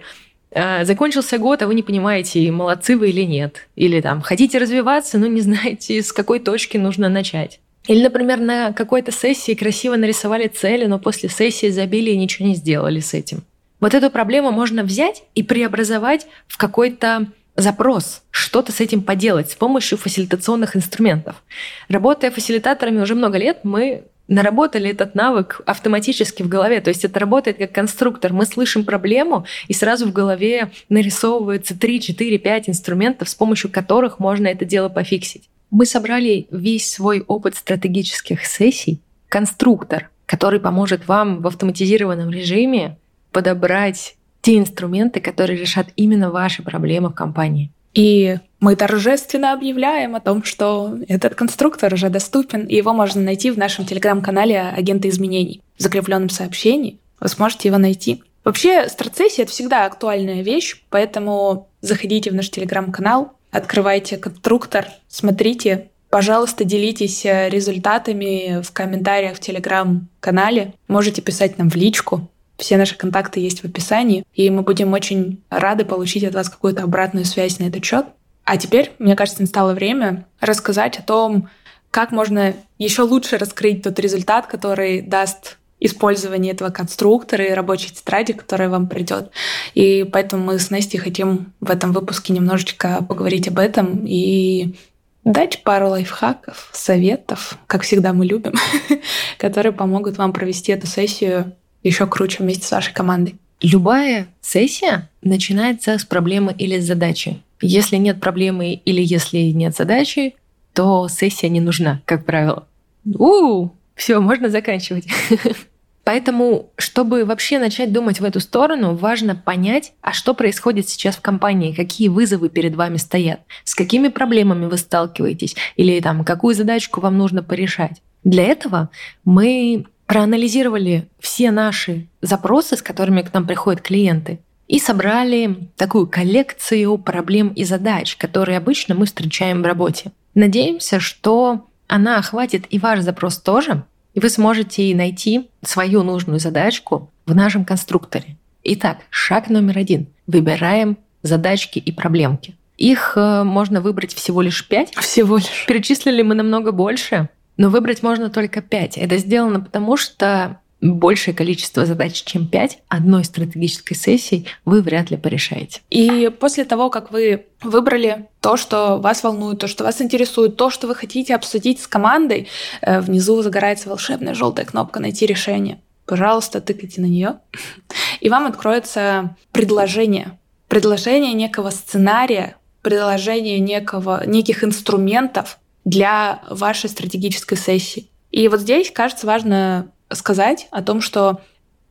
а, 0.51 0.85
закончился 0.85 1.37
год, 1.37 1.61
а 1.61 1.67
вы 1.67 1.75
не 1.75 1.83
понимаете, 1.83 2.51
молодцы 2.51 2.97
вы 2.97 3.09
или 3.09 3.21
нет. 3.21 3.67
Или 3.75 4.01
там, 4.01 4.21
хотите 4.21 4.57
развиваться, 4.57 5.17
но 5.17 5.27
не 5.27 5.41
знаете, 5.41 6.01
с 6.01 6.11
какой 6.11 6.39
точки 6.39 6.77
нужно 6.77 7.09
начать. 7.09 7.59
Или, 7.87 8.03
например, 8.03 8.39
на 8.39 8.73
какой-то 8.73 9.11
сессии 9.11 9.53
красиво 9.53 9.95
нарисовали 9.95 10.47
цели, 10.47 10.85
но 10.85 10.99
после 10.99 11.29
сессии 11.29 11.69
забили 11.69 12.11
и 12.11 12.17
ничего 12.17 12.47
не 12.47 12.55
сделали 12.55 12.99
с 12.99 13.13
этим. 13.13 13.43
Вот 13.79 13.93
эту 13.93 14.09
проблему 14.09 14.51
можно 14.51 14.83
взять 14.83 15.23
и 15.35 15.43
преобразовать 15.43 16.27
в 16.47 16.57
какой-то 16.57 17.27
запрос, 17.55 18.21
что-то 18.29 18.71
с 18.71 18.81
этим 18.81 19.01
поделать 19.01 19.51
с 19.51 19.55
помощью 19.55 19.97
фасилитационных 19.97 20.75
инструментов. 20.75 21.43
Работая 21.89 22.31
фасилитаторами 22.31 23.01
уже 23.01 23.15
много 23.15 23.37
лет, 23.37 23.59
мы 23.63 24.03
наработали 24.27 24.89
этот 24.89 25.15
навык 25.15 25.61
автоматически 25.65 26.43
в 26.43 26.49
голове. 26.49 26.81
То 26.81 26.89
есть 26.89 27.05
это 27.05 27.19
работает 27.19 27.57
как 27.57 27.71
конструктор. 27.71 28.33
Мы 28.33 28.45
слышим 28.45 28.83
проблему, 28.83 29.45
и 29.67 29.73
сразу 29.73 30.05
в 30.05 30.11
голове 30.11 30.71
нарисовывается 30.89 31.79
3, 31.79 32.01
4, 32.01 32.37
5 32.37 32.69
инструментов, 32.69 33.29
с 33.29 33.35
помощью 33.35 33.71
которых 33.71 34.19
можно 34.19 34.47
это 34.47 34.65
дело 34.65 34.89
пофиксить. 34.89 35.49
Мы 35.69 35.85
собрали 35.85 36.47
весь 36.51 36.91
свой 36.91 37.23
опыт 37.27 37.55
стратегических 37.55 38.45
сессий, 38.45 39.01
конструктор, 39.27 40.09
который 40.25 40.59
поможет 40.59 41.07
вам 41.07 41.41
в 41.41 41.47
автоматизированном 41.47 42.29
режиме 42.29 42.97
подобрать 43.31 44.15
те 44.41 44.57
инструменты, 44.57 45.19
которые 45.19 45.59
решат 45.59 45.87
именно 45.95 46.31
ваши 46.31 46.63
проблемы 46.63 47.09
в 47.09 47.13
компании. 47.13 47.71
И 47.93 48.37
мы 48.59 48.75
торжественно 48.75 49.53
объявляем 49.53 50.15
о 50.15 50.19
том, 50.19 50.43
что 50.43 50.97
этот 51.07 51.35
конструктор 51.35 51.93
уже 51.93 52.09
доступен, 52.09 52.65
и 52.65 52.75
его 52.75 52.93
можно 52.93 53.21
найти 53.21 53.49
в 53.51 53.57
нашем 53.57 53.85
телеграм-канале 53.85 54.61
«Агенты 54.61 55.09
изменений». 55.09 55.61
В 55.77 55.81
закрепленном 55.81 56.29
сообщении 56.29 56.99
вы 57.19 57.27
сможете 57.27 57.69
его 57.69 57.77
найти. 57.77 58.23
Вообще, 58.43 58.87
страцессия— 58.87 59.43
это 59.43 59.51
всегда 59.51 59.85
актуальная 59.85 60.41
вещь, 60.41 60.81
поэтому 60.89 61.67
заходите 61.81 62.31
в 62.31 62.35
наш 62.35 62.49
телеграм-канал, 62.49 63.33
открывайте 63.51 64.17
конструктор, 64.17 64.87
смотрите, 65.07 65.89
Пожалуйста, 66.09 66.63
делитесь 66.63 67.25
э, 67.25 67.49
результатами 67.49 68.61
в 68.61 68.71
комментариях 68.71 69.35
в 69.35 69.39
телеграм-канале. 69.41 70.73
Можете 70.87 71.21
писать 71.21 71.57
нам 71.57 71.69
в 71.69 71.75
личку. 71.75 72.29
Все 72.57 72.77
наши 72.77 72.95
контакты 72.95 73.39
есть 73.39 73.61
в 73.61 73.65
описании, 73.65 74.23
и 74.33 74.49
мы 74.49 74.61
будем 74.63 74.93
очень 74.93 75.43
рады 75.49 75.85
получить 75.85 76.23
от 76.23 76.33
вас 76.33 76.49
какую-то 76.49 76.83
обратную 76.83 77.25
связь 77.25 77.59
на 77.59 77.65
этот 77.65 77.83
счет. 77.83 78.05
А 78.45 78.57
теперь, 78.57 78.93
мне 78.99 79.15
кажется, 79.15 79.41
настало 79.41 79.73
время 79.73 80.25
рассказать 80.39 80.97
о 80.97 81.03
том, 81.03 81.49
как 81.91 82.11
можно 82.11 82.53
еще 82.77 83.01
лучше 83.01 83.37
раскрыть 83.37 83.83
тот 83.83 83.99
результат, 83.99 84.47
который 84.47 85.01
даст 85.01 85.57
использование 85.79 86.53
этого 86.53 86.69
конструктора 86.69 87.45
и 87.45 87.53
рабочей 87.53 87.91
тетради, 87.93 88.33
которая 88.33 88.69
вам 88.69 88.87
придет. 88.87 89.31
И 89.73 90.07
поэтому 90.11 90.43
мы 90.43 90.59
с 90.59 90.69
Настей 90.69 90.99
хотим 90.99 91.53
в 91.59 91.69
этом 91.69 91.93
выпуске 91.93 92.33
немножечко 92.33 93.03
поговорить 93.07 93.47
об 93.47 93.59
этом 93.59 94.05
и 94.05 94.75
дать 95.23 95.63
пару 95.63 95.89
лайфхаков, 95.89 96.69
советов, 96.73 97.57
как 97.67 97.83
всегда 97.83 98.13
мы 98.13 98.25
любим, 98.25 98.53
которые 99.37 99.73
помогут 99.73 100.17
вам 100.17 100.33
провести 100.33 100.71
эту 100.71 100.87
сессию 100.87 101.53
еще 101.83 102.07
круче 102.07 102.43
вместе 102.43 102.65
с 102.65 102.71
вашей 102.71 102.93
командой. 102.93 103.35
Любая 103.61 104.27
сессия 104.41 105.09
начинается 105.21 105.97
с 105.97 106.05
проблемы 106.05 106.53
или 106.57 106.79
с 106.79 106.85
задачи. 106.85 107.41
Если 107.61 107.97
нет 107.97 108.19
проблемы 108.19 108.73
или 108.73 109.01
если 109.01 109.39
нет 109.51 109.75
задачи, 109.75 110.35
то 110.73 111.07
сессия 111.07 111.49
не 111.49 111.59
нужна, 111.59 112.01
как 112.05 112.23
правило. 112.25 112.67
У, 113.05 113.69
все, 113.97 114.21
можно 114.21 114.49
заканчивать. 114.49 115.07
Поэтому, 116.05 116.71
чтобы 116.77 117.25
вообще 117.25 117.59
начать 117.59 117.91
думать 117.91 118.21
в 118.21 118.23
эту 118.23 118.39
сторону, 118.39 118.95
важно 118.95 119.35
понять, 119.35 119.91
а 119.99 120.13
что 120.13 120.33
происходит 120.33 120.87
сейчас 120.87 121.17
в 121.17 121.21
компании, 121.21 121.73
какие 121.73 122.07
вызовы 122.07 122.47
перед 122.47 122.75
вами 122.75 122.95
стоят, 122.95 123.41
с 123.65 123.75
какими 123.75 124.07
проблемами 124.07 124.67
вы 124.67 124.77
сталкиваетесь, 124.77 125.57
или 125.75 125.99
там, 125.99 126.23
какую 126.23 126.55
задачку 126.55 127.01
вам 127.01 127.17
нужно 127.17 127.43
порешать. 127.43 128.01
Для 128.23 128.45
этого 128.45 128.89
мы 129.25 129.85
проанализировали 130.05 131.09
все 131.19 131.51
наши 131.51 132.07
запросы, 132.21 132.77
с 132.77 132.81
которыми 132.81 133.21
к 133.21 133.33
нам 133.33 133.45
приходят 133.45 133.81
клиенты, 133.81 134.39
и 134.69 134.79
собрали 134.79 135.69
такую 135.75 136.07
коллекцию 136.07 136.97
проблем 136.99 137.49
и 137.49 137.65
задач, 137.65 138.15
которые 138.15 138.57
обычно 138.57 138.95
мы 138.95 139.07
встречаем 139.07 139.61
в 139.61 139.65
работе. 139.65 140.11
Надеемся, 140.35 141.01
что 141.01 141.66
она 141.87 142.17
охватит 142.17 142.65
и 142.69 142.79
ваш 142.79 143.01
запрос 143.01 143.37
тоже, 143.37 143.83
и 144.13 144.19
вы 144.19 144.29
сможете 144.29 144.95
найти 144.95 145.49
свою 145.63 146.03
нужную 146.03 146.39
задачку 146.39 147.11
в 147.25 147.35
нашем 147.35 147.65
конструкторе. 147.65 148.37
Итак, 148.63 148.99
шаг 149.09 149.49
номер 149.49 149.77
один. 149.77 150.07
Выбираем 150.25 150.97
задачки 151.23 151.79
и 151.79 151.91
проблемки. 151.91 152.55
Их 152.77 153.13
э, 153.15 153.43
можно 153.43 153.81
выбрать 153.81 154.13
всего 154.13 154.41
лишь 154.41 154.67
пять. 154.67 154.93
Всего 154.95 155.37
лишь. 155.37 155.65
Перечислили 155.67 156.21
мы 156.21 156.35
намного 156.35 156.71
больше, 156.71 157.29
но 157.57 157.69
выбрать 157.69 158.03
можно 158.03 158.29
только 158.29 158.61
пять. 158.61 158.97
Это 158.97 159.17
сделано 159.17 159.61
потому, 159.61 159.97
что 159.97 160.59
большее 160.81 161.33
количество 161.33 161.85
задач, 161.85 162.23
чем 162.23 162.47
5, 162.47 162.79
одной 162.87 163.23
стратегической 163.23 163.97
сессии 163.97 164.45
вы 164.65 164.81
вряд 164.81 165.09
ли 165.09 165.17
порешаете. 165.17 165.81
И 165.89 166.29
после 166.39 166.65
того, 166.65 166.89
как 166.89 167.11
вы 167.11 167.45
выбрали 167.61 168.27
то, 168.41 168.57
что 168.57 168.97
вас 168.97 169.23
волнует, 169.23 169.59
то, 169.59 169.67
что 169.67 169.83
вас 169.83 170.01
интересует, 170.01 170.55
то, 170.55 170.69
что 170.69 170.87
вы 170.87 170.95
хотите 170.95 171.35
обсудить 171.35 171.81
с 171.81 171.87
командой, 171.87 172.47
э, 172.81 173.01
внизу 173.01 173.41
загорается 173.41 173.89
волшебная 173.89 174.33
желтая 174.33 174.65
кнопка 174.65 174.99
«Найти 174.99 175.25
решение». 175.25 175.79
Пожалуйста, 176.05 176.61
тыкайте 176.61 177.01
на 177.01 177.05
нее, 177.05 177.39
и 178.21 178.29
вам 178.29 178.45
откроется 178.45 179.35
предложение. 179.51 180.37
Предложение 180.67 181.33
некого 181.33 181.69
сценария, 181.69 182.57
предложение 182.81 183.59
некого, 183.59 184.23
неких 184.25 184.63
инструментов 184.63 185.59
для 185.85 186.41
вашей 186.49 186.89
стратегической 186.89 187.57
сессии. 187.57 188.07
И 188.31 188.47
вот 188.49 188.59
здесь, 188.59 188.91
кажется, 188.91 189.25
важно 189.25 189.89
сказать 190.11 190.67
о 190.71 190.81
том, 190.81 191.01
что 191.01 191.41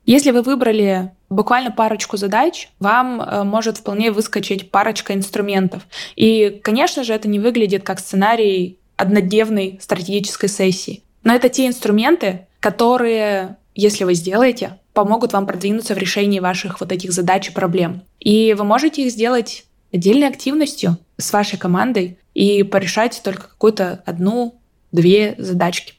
если 0.07 0.31
вы 0.31 0.43
выбрали 0.43 1.11
буквально 1.29 1.73
парочку 1.73 2.17
задач, 2.17 2.69
вам 2.79 3.21
э, 3.21 3.43
может 3.43 3.79
вполне 3.79 4.13
выскочить 4.13 4.71
парочка 4.71 5.15
инструментов. 5.15 5.83
И, 6.15 6.61
конечно 6.63 7.03
же, 7.03 7.13
это 7.13 7.29
не 7.29 7.41
выглядит 7.41 7.83
как 7.83 7.99
сценарий 7.99 8.79
однодневной 8.97 9.79
стратегической 9.83 10.49
сессии. 10.49 11.03
Но 11.25 11.35
это 11.35 11.49
те 11.49 11.67
инструменты, 11.67 12.47
которые, 12.61 13.57
если 13.75 14.05
вы 14.05 14.15
сделаете, 14.15 14.79
помогут 14.93 15.33
вам 15.33 15.47
продвинуться 15.47 15.95
в 15.95 15.99
решении 15.99 16.39
ваших 16.39 16.81
вот 16.81 16.93
этих 16.93 17.13
задач 17.13 17.49
и 17.49 17.53
проблем. 17.53 18.03
И 18.21 18.55
вы 18.55 18.65
можете 18.65 19.05
их 19.05 19.13
сделать 19.13 19.65
отдельной 19.93 20.29
активностью 20.29 20.99
с 21.19 21.33
вашей 21.33 21.59
командой 21.59 22.19
и 22.33 22.63
порешать 22.63 23.21
только 23.25 23.49
какую-то 23.49 24.03
одну-две 24.07 25.35
задачки. 25.39 25.95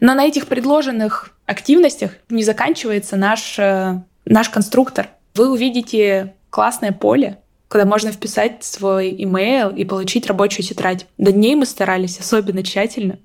Но 0.00 0.14
на 0.14 0.24
этих 0.24 0.46
предложенных 0.46 1.36
активностях 1.50 2.12
не 2.28 2.44
заканчивается 2.44 3.16
наш, 3.16 3.58
э, 3.58 4.00
наш 4.24 4.48
конструктор. 4.50 5.08
Вы 5.34 5.50
увидите 5.50 6.34
классное 6.48 6.92
поле, 6.92 7.38
куда 7.68 7.84
можно 7.84 8.12
вписать 8.12 8.62
свой 8.64 9.10
имейл 9.24 9.70
и 9.70 9.84
получить 9.84 10.26
рабочую 10.26 10.64
тетрадь. 10.64 11.06
До 11.18 11.32
дней 11.32 11.56
мы 11.56 11.66
старались 11.66 12.18
особенно 12.18 12.62
тщательно. 12.62 13.18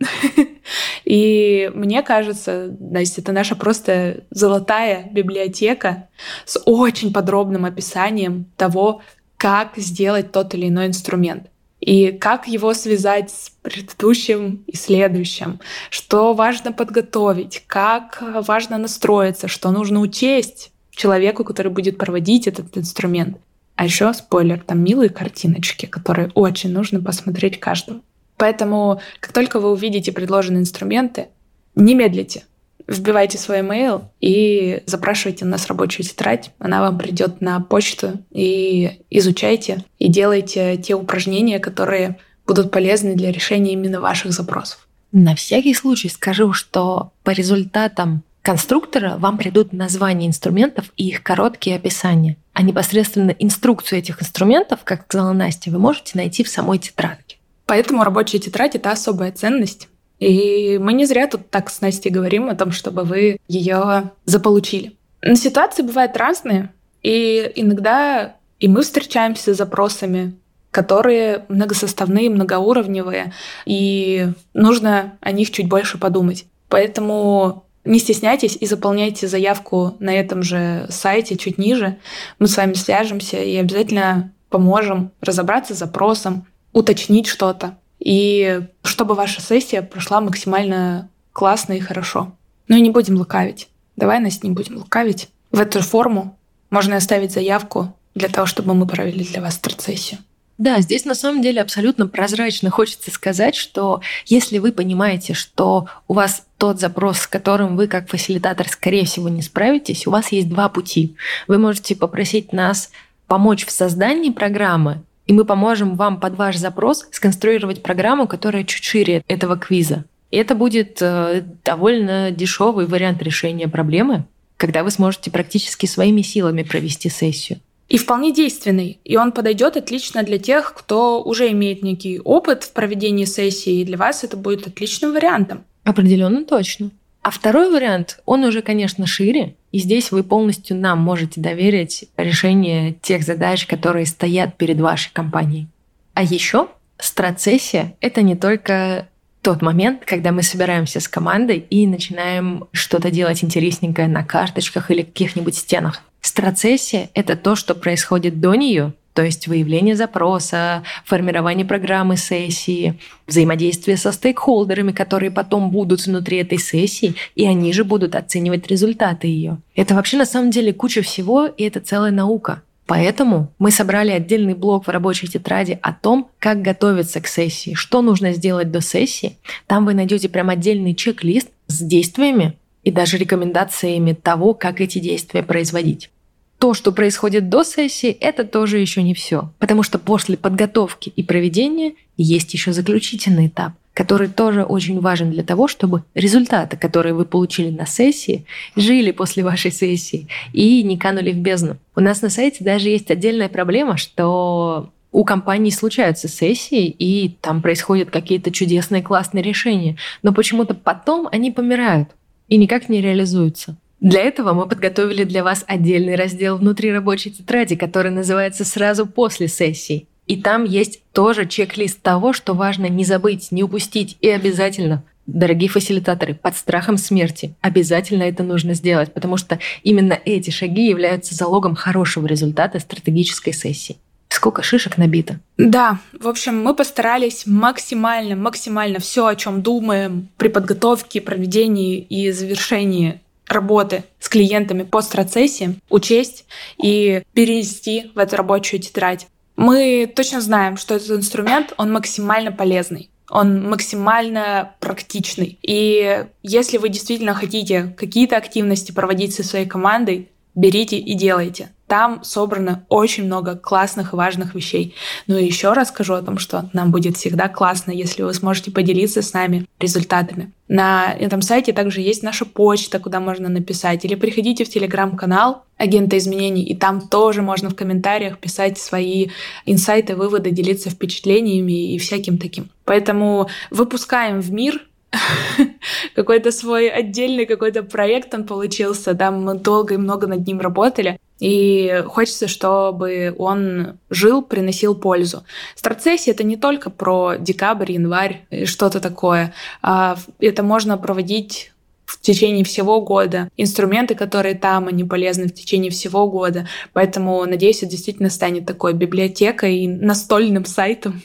И 1.05 1.71
мне 1.75 2.01
кажется, 2.01 2.75
Настя, 2.79 3.21
это 3.21 3.31
наша 3.31 3.55
просто 3.55 4.23
золотая 4.31 5.07
библиотека 5.11 6.09
с 6.45 6.59
очень 6.65 7.13
подробным 7.13 7.65
описанием 7.65 8.45
того, 8.57 9.01
как 9.37 9.73
сделать 9.77 10.31
тот 10.31 10.55
или 10.55 10.67
иной 10.67 10.87
инструмент 10.87 11.47
и 11.85 12.11
как 12.11 12.47
его 12.47 12.73
связать 12.73 13.29
с 13.29 13.51
предыдущим 13.61 14.63
и 14.65 14.75
следующим, 14.75 15.59
что 15.91 16.33
важно 16.33 16.71
подготовить, 16.71 17.63
как 17.67 18.23
важно 18.47 18.79
настроиться, 18.79 19.47
что 19.47 19.69
нужно 19.69 19.99
учесть 19.99 20.71
человеку, 20.89 21.43
который 21.43 21.71
будет 21.71 21.99
проводить 21.99 22.47
этот 22.47 22.75
инструмент. 22.75 23.37
А 23.75 23.85
еще 23.85 24.11
спойлер, 24.15 24.63
там 24.65 24.83
милые 24.83 25.09
картиночки, 25.09 25.85
которые 25.85 26.31
очень 26.33 26.71
нужно 26.71 27.03
посмотреть 27.03 27.59
каждому. 27.59 28.01
Поэтому, 28.37 28.99
как 29.19 29.31
только 29.31 29.59
вы 29.59 29.71
увидите 29.71 30.11
предложенные 30.11 30.61
инструменты, 30.61 31.27
не 31.75 31.93
медлите, 31.93 32.45
вбивайте 32.87 33.37
свой 33.37 33.59
email 33.59 34.03
и 34.21 34.83
запрашивайте 34.85 35.45
у 35.45 35.47
нас 35.47 35.67
рабочую 35.67 36.05
тетрадь. 36.05 36.51
Она 36.59 36.81
вам 36.81 36.97
придет 36.97 37.41
на 37.41 37.59
почту 37.59 38.19
и 38.31 39.01
изучайте 39.09 39.83
и 39.99 40.07
делайте 40.07 40.77
те 40.77 40.95
упражнения, 40.95 41.59
которые 41.59 42.17
будут 42.45 42.71
полезны 42.71 43.15
для 43.15 43.31
решения 43.31 43.73
именно 43.73 43.99
ваших 43.99 44.31
запросов. 44.31 44.87
На 45.11 45.35
всякий 45.35 45.73
случай 45.73 46.09
скажу, 46.09 46.53
что 46.53 47.11
по 47.23 47.31
результатам 47.31 48.23
конструктора 48.41 49.15
вам 49.17 49.37
придут 49.37 49.73
названия 49.73 50.27
инструментов 50.27 50.91
и 50.97 51.07
их 51.07 51.23
короткие 51.23 51.77
описания. 51.77 52.37
А 52.53 52.61
непосредственно 52.61 53.31
инструкцию 53.31 53.99
этих 53.99 54.21
инструментов, 54.21 54.81
как 54.83 55.05
сказала 55.05 55.33
Настя, 55.33 55.71
вы 55.71 55.79
можете 55.79 56.11
найти 56.15 56.43
в 56.43 56.49
самой 56.49 56.77
тетрадке. 56.77 57.37
Поэтому 57.65 58.03
рабочая 58.03 58.39
тетрадь— 58.39 58.75
это 58.75 58.91
особая 58.91 59.31
ценность, 59.31 59.89
и 60.19 60.77
мы 60.81 60.93
не 60.93 61.05
зря 61.05 61.27
тут 61.27 61.49
так 61.49 61.69
с 61.69 61.81
Настей 61.81 62.11
говорим 62.11 62.49
о 62.49 62.55
том, 62.55 62.71
чтобы 62.71 63.03
вы 63.03 63.37
ее 63.47 64.11
заполучили. 64.25 64.95
Но 65.21 65.35
ситуации 65.35 65.81
бывают 65.81 66.15
разные, 66.17 66.71
и 67.01 67.51
иногда 67.55 68.35
и 68.59 68.67
мы 68.67 68.83
встречаемся 68.83 69.53
с 69.53 69.57
запросами, 69.57 70.35
которые 70.71 71.45
многосоставные, 71.49 72.29
многоуровневые, 72.29 73.33
и 73.65 74.27
нужно 74.53 75.17
о 75.21 75.31
них 75.31 75.51
чуть 75.51 75.69
больше 75.69 75.97
подумать. 75.97 76.45
Поэтому 76.69 77.65
не 77.83 77.99
стесняйтесь 77.99 78.57
и 78.59 78.65
заполняйте 78.65 79.27
заявку 79.27 79.95
на 79.99 80.13
этом 80.13 80.41
же 80.41 80.87
сайте 80.89 81.37
чуть 81.37 81.57
ниже. 81.57 81.97
Мы 82.39 82.47
с 82.47 82.57
вами 82.57 82.73
свяжемся 82.73 83.37
и 83.37 83.55
обязательно 83.55 84.33
поможем 84.49 85.11
разобраться 85.21 85.75
с 85.75 85.79
запросом, 85.79 86.47
уточнить 86.73 87.27
что-то 87.27 87.77
и 88.05 88.61
чтобы 88.83 89.15
ваша 89.15 89.41
сессия 89.41 89.81
прошла 89.81 90.21
максимально 90.21 91.09
классно 91.33 91.73
и 91.73 91.79
хорошо. 91.79 92.31
Ну 92.67 92.77
и 92.77 92.81
не 92.81 92.91
будем 92.91 93.17
лукавить. 93.17 93.67
Давай, 93.95 94.19
нас 94.19 94.43
не 94.43 94.51
будем 94.51 94.77
лукавить. 94.77 95.29
В 95.51 95.59
эту 95.59 95.81
форму 95.81 96.37
можно 96.69 96.95
оставить 96.95 97.31
заявку 97.31 97.93
для 98.13 98.29
того, 98.29 98.45
чтобы 98.45 98.75
мы 98.75 98.85
провели 98.85 99.25
для 99.25 99.41
вас 99.41 99.55
стратсессию. 99.55 100.19
Да, 100.57 100.79
здесь 100.81 101.03
на 101.03 101.15
самом 101.15 101.41
деле 101.41 101.61
абсолютно 101.61 102.07
прозрачно 102.07 102.69
хочется 102.69 103.11
сказать, 103.11 103.55
что 103.55 104.01
если 104.25 104.59
вы 104.59 104.71
понимаете, 104.71 105.33
что 105.33 105.87
у 106.07 106.13
вас 106.13 106.43
тот 106.57 106.79
запрос, 106.79 107.21
с 107.21 107.27
которым 107.27 107.75
вы 107.75 107.87
как 107.87 108.07
фасилитатор, 108.07 108.69
скорее 108.69 109.05
всего, 109.05 109.29
не 109.29 109.41
справитесь, 109.41 110.05
у 110.05 110.11
вас 110.11 110.31
есть 110.31 110.47
два 110.47 110.69
пути. 110.69 111.17
Вы 111.47 111.57
можете 111.57 111.95
попросить 111.95 112.53
нас 112.53 112.91
помочь 113.27 113.65
в 113.65 113.71
создании 113.71 114.29
программы, 114.29 115.01
и 115.27 115.33
мы 115.33 115.45
поможем 115.45 115.95
вам 115.95 116.19
под 116.19 116.35
ваш 116.35 116.57
запрос 116.57 117.07
сконструировать 117.11 117.83
программу, 117.83 118.27
которая 118.27 118.63
чуть 118.63 118.83
шире 118.83 119.23
этого 119.27 119.57
квиза. 119.57 120.05
И 120.31 120.37
это 120.37 120.55
будет 120.55 121.01
э, 121.01 121.43
довольно 121.63 122.31
дешевый 122.31 122.85
вариант 122.85 123.21
решения 123.21 123.67
проблемы, 123.67 124.25
когда 124.57 124.83
вы 124.83 124.91
сможете 124.91 125.31
практически 125.31 125.85
своими 125.85 126.21
силами 126.21 126.63
провести 126.63 127.09
сессию. 127.09 127.59
и 127.87 127.97
вполне 127.97 128.33
действенный. 128.33 128.99
И 129.03 129.15
он 129.15 129.31
подойдет 129.31 129.77
отлично 129.77 130.23
для 130.23 130.39
тех, 130.39 130.73
кто 130.73 131.21
уже 131.21 131.51
имеет 131.51 131.83
некий 131.83 132.19
опыт 132.19 132.63
в 132.63 132.71
проведении 132.73 133.25
сессии, 133.25 133.81
и 133.81 133.85
для 133.85 133.97
вас 133.97 134.23
это 134.23 134.37
будет 134.37 134.67
отличным 134.67 135.13
вариантом. 135.13 135.63
Определенно 135.83 136.43
точно. 136.43 136.89
А 137.25 137.31
второй 137.31 137.71
вариант, 137.71 138.19
он 138.27 138.43
уже, 138.43 138.61
конечно, 138.61 139.07
шире, 139.07 139.55
и 139.71 139.79
здесь 139.79 140.11
вы 140.11 140.23
полностью 140.23 140.77
нам 140.77 140.99
можете 140.99 141.41
доверить 141.41 142.05
решение 142.17 142.93
тех 143.01 143.23
задач, 143.23 143.65
которые 143.65 144.05
стоят 144.05 144.57
перед 144.57 144.79
вашей 144.79 145.11
компанией. 145.11 145.65
А 146.13 146.21
еще 146.21 146.67
страцессия— 146.99 147.95
это 147.99 148.21
не 148.21 148.35
только 148.35 149.07
тот 149.41 149.63
момент, 149.63 150.05
когда 150.05 150.31
мы 150.31 150.43
собираемся 150.43 150.99
с 150.99 151.07
командой 151.07 151.65
и 151.67 151.87
начинаем 151.87 152.65
что-то 152.73 153.09
делать 153.09 153.43
интересненькое 153.43 154.07
на 154.07 154.23
карточках 154.23 154.91
или 154.91 155.01
каких-нибудь 155.01 155.55
стенах. 155.55 156.03
Страцессия— 156.21 157.09
это 157.15 157.35
то, 157.35 157.55
что 157.55 157.73
происходит 157.73 158.39
до 158.39 158.53
нее, 158.53 158.93
то 159.15 159.23
есть 159.23 159.47
выявление 159.47 159.95
запроса, 159.95 160.83
формирование 161.05 161.65
программы 161.65 162.17
сессии, 162.17 162.99
взаимодействие 163.27 163.95
со 163.95 164.11
стейкхолдерами, 164.11 164.91
которые 164.91 165.31
потом 165.31 165.71
будут 165.71 166.05
внутри 166.05 166.39
этой 166.39 166.59
сессии, 166.59 167.15
и 167.33 167.47
они 167.47 167.71
же 167.71 167.85
будут 167.85 168.13
оценивать 168.13 168.67
результаты 168.67 169.27
ее. 169.27 169.57
Это 169.73 169.95
вообще 169.95 170.17
на 170.17 170.25
самом 170.25 170.51
деле 170.51 170.73
куча 170.73 171.01
всего, 171.01 171.45
и 171.45 171.63
это 171.63 171.79
целая 171.79 172.11
наука. 172.11 172.61
Поэтому 172.87 173.53
мы 173.57 173.71
собрали 173.71 174.11
отдельный 174.11 174.53
блок 174.53 174.85
в 174.85 174.89
рабочей 174.89 175.27
тетради 175.27 175.79
о 175.81 175.93
том, 175.93 176.29
как 176.37 176.61
готовиться 176.61 177.21
к 177.21 177.27
сессии, 177.27 177.73
что 177.73 178.01
нужно 178.01 178.33
сделать 178.33 178.69
до 178.69 178.81
сессии. 178.81 179.37
Там 179.65 179.85
вы 179.85 179.93
найдете 179.93 180.27
прям 180.27 180.49
отдельный 180.49 180.93
чек-лист 180.93 181.47
с 181.67 181.79
действиями 181.81 182.57
и 182.83 182.91
даже 182.91 183.17
рекомендациями 183.17 184.11
того, 184.11 184.53
как 184.53 184.81
эти 184.81 184.99
действия 184.99 185.41
производить. 185.41 186.09
То, 186.59 186.73
что 186.73 186.91
происходит 186.91 187.49
до 187.49 187.63
сессии, 187.63 188.09
это 188.09 188.43
тоже 188.43 188.79
еще 188.79 189.03
не 189.03 189.13
все, 189.13 189.51
потому 189.59 189.83
что 189.83 189.99
после 189.99 190.37
подготовки 190.37 191.11
и 191.15 191.21
проведения 191.21 191.93
есть 192.17 192.53
еще 192.53 192.71
заключительный 192.71 193.47
этап, 193.47 193.73
который 193.93 194.29
тоже 194.29 194.63
очень 194.63 194.99
важен 195.01 195.31
для 195.31 195.43
того, 195.43 195.67
чтобы 195.67 196.03
результаты, 196.13 196.77
которые 196.77 197.13
вы 197.13 197.25
получили 197.25 197.69
на 197.69 197.85
сессии, 197.85 198.45
жили 198.75 199.11
после 199.11 199.43
вашей 199.43 199.71
сессии 199.71 200.27
и 200.53 200.81
не 200.83 200.97
канули 200.97 201.31
в 201.33 201.37
бездну. 201.37 201.77
У 201.95 201.99
нас 201.99 202.21
на 202.21 202.29
сайте 202.29 202.63
даже 202.63 202.89
есть 202.89 203.11
отдельная 203.11 203.49
проблема, 203.49 203.97
что 203.97 204.91
у 205.15 205.23
компаний 205.23 205.71
случаются 205.71 206.27
сессии, 206.27 206.87
и 206.87 207.37
там 207.39 207.61
происходят 207.61 208.09
какие-то 208.09 208.51
чудесные 208.51 209.01
классные 209.01 209.43
решения, 209.43 209.95
но 210.23 210.33
почему-то 210.33 210.73
потом 210.73 211.29
они 211.31 211.51
помирают 211.51 212.09
и 212.49 212.57
никак 212.57 212.89
не 212.89 213.01
реализуются. 213.01 213.77
Для 214.05 214.21
этого 214.21 214.53
мы 214.53 214.67
подготовили 214.67 215.23
для 215.23 215.43
вас 215.43 215.65
отдельный 215.65 216.13
раздел 216.13 216.57
внутри 216.57 216.93
рабочей 216.93 217.31
тетради, 217.31 217.75
который 217.75 218.11
называется 218.11 218.63
«Сразу 218.63 219.07
после 219.07 219.47
сессии». 219.47 220.07
И 220.27 220.39
там 220.39 220.63
есть 220.63 221.01
тоже 221.11 221.47
чек-лист 221.47 222.03
того, 222.03 222.31
что 222.31 222.53
важно 222.53 222.85
не 222.85 223.03
забыть, 223.03 223.51
не 223.51 223.63
упустить 223.63 224.17
и 224.21 224.29
обязательно 224.29 225.03
Дорогие 225.25 225.71
фасилитаторы, 225.71 226.35
под 226.35 226.55
страхом 226.55 226.97
смерти 226.97 227.55
обязательно 227.61 228.21
это 228.21 228.43
нужно 228.43 228.75
сделать, 228.75 229.11
потому 229.11 229.37
что 229.37 229.57
именно 229.81 230.13
эти 230.23 230.51
шаги 230.51 230.87
являются 230.87 231.33
залогом 231.33 231.73
хорошего 231.73 232.27
результата 232.27 232.79
стратегической 232.79 233.51
сессии. 233.51 233.97
Сколько 234.29 234.61
шишек 234.61 234.99
набито? 234.99 235.39
Да, 235.57 235.97
в 236.13 236.27
общем, 236.27 236.61
мы 236.61 236.75
постарались 236.75 237.47
максимально, 237.47 238.35
максимально 238.35 238.99
все, 238.99 239.25
о 239.25 239.35
чем 239.35 239.63
думаем 239.63 240.29
при 240.37 240.49
подготовке, 240.49 241.21
проведении 241.21 241.97
и 241.97 242.29
завершении 242.29 243.21
работы 243.47 244.03
с 244.19 244.29
клиентами 244.29 244.83
по 244.83 245.01
страцессии 245.01 245.79
учесть 245.89 246.45
и 246.81 247.23
перенести 247.33 248.11
в 248.15 248.19
эту 248.19 248.37
рабочую 248.37 248.81
тетрадь. 248.81 249.27
Мы 249.55 250.11
точно 250.13 250.41
знаем, 250.41 250.77
что 250.77 250.95
этот 250.95 251.11
инструмент, 251.11 251.73
он 251.77 251.91
максимально 251.91 252.51
полезный. 252.51 253.09
Он 253.29 253.67
максимально 253.69 254.75
практичный. 254.79 255.57
И 255.61 256.25
если 256.43 256.77
вы 256.77 256.89
действительно 256.89 257.33
хотите 257.33 257.95
какие-то 257.97 258.37
активности 258.37 258.91
проводить 258.91 259.33
со 259.33 259.43
своей 259.43 259.65
командой, 259.65 260.29
берите 260.53 260.97
и 260.97 261.13
делайте. 261.15 261.69
Там 261.87 262.23
собрано 262.23 262.85
очень 262.89 263.25
много 263.25 263.55
классных 263.55 264.13
и 264.13 264.15
важных 264.15 264.55
вещей. 264.55 264.95
Ну 265.27 265.37
и 265.37 265.45
еще 265.45 265.73
раз 265.73 265.89
скажу 265.89 266.15
о 266.15 266.21
том, 266.21 266.39
что 266.39 266.69
нам 266.73 266.91
будет 266.91 267.15
всегда 267.17 267.47
классно, 267.47 267.91
если 267.91 268.23
вы 268.23 268.33
сможете 268.33 268.71
поделиться 268.71 269.21
с 269.21 269.33
нами 269.33 269.67
результатами. 269.79 270.51
На 270.67 271.13
этом 271.13 271.43
сайте 271.43 271.73
также 271.73 272.01
есть 272.01 272.23
наша 272.23 272.45
почта, 272.45 272.99
куда 272.99 273.19
можно 273.19 273.49
написать. 273.49 274.03
Или 274.03 274.15
приходите 274.15 274.65
в 274.65 274.69
телеграм-канал 274.69 275.63
агента 275.77 276.17
изменений, 276.17 276.63
и 276.63 276.75
там 276.75 277.07
тоже 277.07 277.43
можно 277.43 277.69
в 277.69 277.75
комментариях 277.75 278.39
писать 278.39 278.79
свои 278.79 279.27
инсайты, 279.65 280.15
выводы, 280.15 280.49
делиться 280.49 280.89
впечатлениями 280.89 281.93
и 281.93 281.99
всяким 281.99 282.39
таким. 282.39 282.69
Поэтому 282.85 283.47
выпускаем 283.69 284.41
в 284.41 284.51
мир 284.51 284.81
какой-то 286.15 286.51
свой 286.51 286.89
отдельный 286.89 287.45
какой-то 287.45 287.83
проект 287.83 288.33
он 288.33 288.45
получился, 288.45 289.13
да, 289.13 289.31
мы 289.31 289.55
долго 289.55 289.95
и 289.95 289.97
много 289.97 290.27
над 290.27 290.45
ним 290.47 290.59
работали, 290.59 291.19
и 291.39 292.03
хочется, 292.07 292.47
чтобы 292.47 293.35
он 293.37 293.99
жил, 294.09 294.41
приносил 294.41 294.95
пользу. 294.95 295.43
Страцессия— 295.75 296.31
это 296.33 296.43
не 296.43 296.57
только 296.57 296.89
про 296.89 297.35
декабрь, 297.37 297.91
январь, 297.91 298.45
что-то 298.65 299.01
такое. 299.01 299.53
А 299.81 300.17
это 300.39 300.63
можно 300.63 300.97
проводить 300.97 301.71
в 302.05 302.21
течение 302.21 302.63
всего 302.63 303.01
года. 303.01 303.49
Инструменты, 303.57 304.15
которые 304.15 304.55
там, 304.55 304.87
они 304.87 305.03
полезны 305.03 305.47
в 305.47 305.53
течение 305.53 305.91
всего 305.91 306.29
года. 306.29 306.67
Поэтому, 306.93 307.43
надеюсь, 307.45 307.79
это 307.79 307.91
действительно 307.91 308.29
станет 308.29 308.65
такой 308.65 308.93
библиотекой 308.93 309.79
и 309.79 309.87
настольным 309.87 310.65
сайтом 310.65 311.21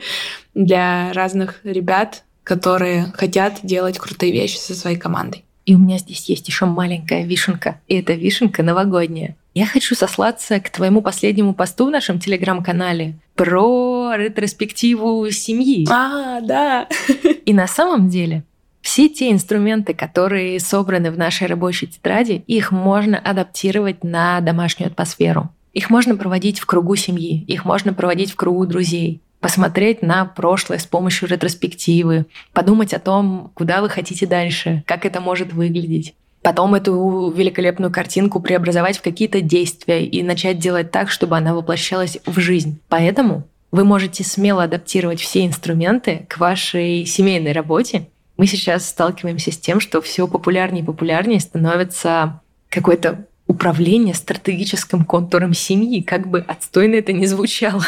для 0.54 1.12
разных 1.12 1.60
ребят, 1.64 2.22
которые 2.44 3.12
хотят 3.14 3.58
делать 3.62 3.98
крутые 3.98 4.32
вещи 4.32 4.56
со 4.56 4.74
своей 4.74 4.96
командой. 4.96 5.44
И 5.70 5.74
у 5.76 5.78
меня 5.78 5.98
здесь 5.98 6.28
есть 6.28 6.48
еще 6.48 6.66
маленькая 6.66 7.24
вишенка. 7.24 7.80
И 7.86 7.94
эта 7.94 8.14
вишенка 8.14 8.64
новогодняя. 8.64 9.36
Я 9.54 9.66
хочу 9.66 9.94
сослаться 9.94 10.58
к 10.58 10.68
твоему 10.68 11.00
последнему 11.00 11.54
посту 11.54 11.86
в 11.86 11.90
нашем 11.92 12.18
телеграм-канале 12.18 13.14
про 13.36 14.16
ретроспективу 14.16 15.30
семьи. 15.30 15.86
А, 15.88 16.40
да. 16.40 16.88
И 17.46 17.54
на 17.54 17.68
самом 17.68 18.08
деле 18.08 18.42
все 18.80 19.08
те 19.08 19.30
инструменты, 19.30 19.94
которые 19.94 20.58
собраны 20.58 21.12
в 21.12 21.16
нашей 21.16 21.46
рабочей 21.46 21.86
тетради, 21.86 22.42
их 22.48 22.72
можно 22.72 23.16
адаптировать 23.16 24.02
на 24.02 24.40
домашнюю 24.40 24.90
атмосферу. 24.90 25.50
Их 25.72 25.88
можно 25.88 26.16
проводить 26.16 26.58
в 26.58 26.66
кругу 26.66 26.96
семьи, 26.96 27.44
их 27.46 27.64
можно 27.64 27.94
проводить 27.94 28.32
в 28.32 28.34
кругу 28.34 28.66
друзей 28.66 29.20
посмотреть 29.40 30.02
на 30.02 30.24
прошлое 30.24 30.78
с 30.78 30.86
помощью 30.86 31.28
ретроспективы, 31.28 32.26
подумать 32.52 32.94
о 32.94 33.00
том, 33.00 33.50
куда 33.54 33.80
вы 33.80 33.88
хотите 33.88 34.26
дальше, 34.26 34.84
как 34.86 35.04
это 35.04 35.20
может 35.20 35.52
выглядеть. 35.52 36.14
Потом 36.42 36.74
эту 36.74 37.30
великолепную 37.36 37.92
картинку 37.92 38.40
преобразовать 38.40 38.98
в 38.98 39.02
какие-то 39.02 39.42
действия 39.42 40.06
и 40.06 40.22
начать 40.22 40.58
делать 40.58 40.90
так, 40.90 41.10
чтобы 41.10 41.36
она 41.36 41.54
воплощалась 41.54 42.18
в 42.24 42.38
жизнь. 42.40 42.80
Поэтому 42.88 43.44
вы 43.72 43.84
можете 43.84 44.24
смело 44.24 44.64
адаптировать 44.64 45.20
все 45.20 45.46
инструменты 45.46 46.26
к 46.28 46.38
вашей 46.38 47.04
семейной 47.04 47.52
работе. 47.52 48.08
Мы 48.36 48.46
сейчас 48.46 48.88
сталкиваемся 48.88 49.52
с 49.52 49.58
тем, 49.58 49.80
что 49.80 50.00
все 50.00 50.26
популярнее 50.26 50.82
и 50.82 50.86
популярнее 50.86 51.40
становится 51.40 52.40
какой-то 52.70 53.26
управление 53.50 54.14
стратегическим 54.14 55.04
контуром 55.04 55.54
семьи, 55.54 56.02
как 56.02 56.28
бы 56.28 56.44
отстойно 56.46 56.94
это 56.94 57.12
не 57.12 57.26
звучало. 57.26 57.84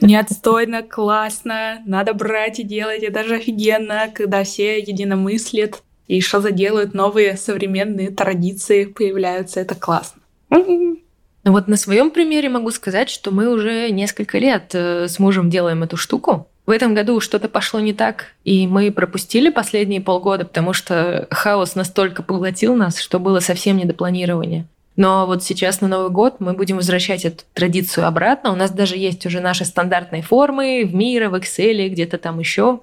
Не 0.00 0.16
отстойно, 0.16 0.82
классно, 0.82 1.82
надо 1.86 2.14
брать 2.14 2.58
и 2.58 2.62
делать, 2.62 3.02
это 3.02 3.14
даже 3.14 3.36
офигенно, 3.36 4.10
когда 4.14 4.44
все 4.44 4.78
единомыслят 4.78 5.82
и 6.06 6.20
что 6.20 6.40
заделают 6.40 6.94
новые 6.94 7.36
современные 7.36 8.10
традиции 8.10 8.84
появляются, 8.84 9.60
это 9.60 9.74
классно. 9.74 10.22
Ну 10.50 11.52
вот 11.52 11.68
на 11.68 11.76
своем 11.76 12.10
примере 12.10 12.48
могу 12.48 12.70
сказать, 12.70 13.10
что 13.10 13.30
мы 13.30 13.50
уже 13.50 13.90
несколько 13.90 14.38
лет 14.38 14.70
э, 14.72 15.08
с 15.08 15.18
мужем 15.18 15.50
делаем 15.50 15.82
эту 15.82 15.98
штуку. 15.98 16.48
В 16.64 16.70
этом 16.70 16.94
году 16.94 17.20
что-то 17.20 17.50
пошло 17.50 17.80
не 17.80 17.92
так, 17.92 18.28
и 18.44 18.66
мы 18.66 18.90
пропустили 18.90 19.50
последние 19.50 20.00
полгода, 20.00 20.46
потому 20.46 20.72
что 20.72 21.28
хаос 21.30 21.74
настолько 21.74 22.22
поглотил 22.22 22.74
нас, 22.74 22.98
что 22.98 23.18
было 23.18 23.40
совсем 23.40 23.76
не 23.76 23.84
до 23.84 23.92
планирования. 23.92 24.66
Но 24.96 25.26
вот 25.26 25.42
сейчас 25.42 25.80
на 25.80 25.88
Новый 25.88 26.10
год 26.10 26.36
мы 26.38 26.52
будем 26.52 26.76
возвращать 26.76 27.24
эту 27.24 27.44
традицию 27.52 28.06
обратно. 28.06 28.52
У 28.52 28.56
нас 28.56 28.70
даже 28.70 28.96
есть 28.96 29.26
уже 29.26 29.40
наши 29.40 29.64
стандартные 29.64 30.22
формы 30.22 30.84
в 30.84 30.94
Мира, 30.94 31.28
в 31.28 31.34
Excel, 31.34 31.88
где-то 31.88 32.18
там 32.18 32.38
еще. 32.38 32.80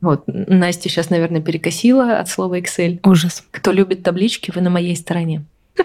Вот, 0.00 0.24
Настя 0.26 0.88
сейчас, 0.88 1.10
наверное, 1.10 1.40
перекосила 1.40 2.18
от 2.18 2.28
слова 2.28 2.58
Excel. 2.58 3.00
Ужас. 3.04 3.44
Кто 3.50 3.72
любит 3.72 4.02
таблички, 4.02 4.52
вы 4.54 4.60
на 4.60 4.70
моей 4.70 4.96
стороне. 4.96 5.44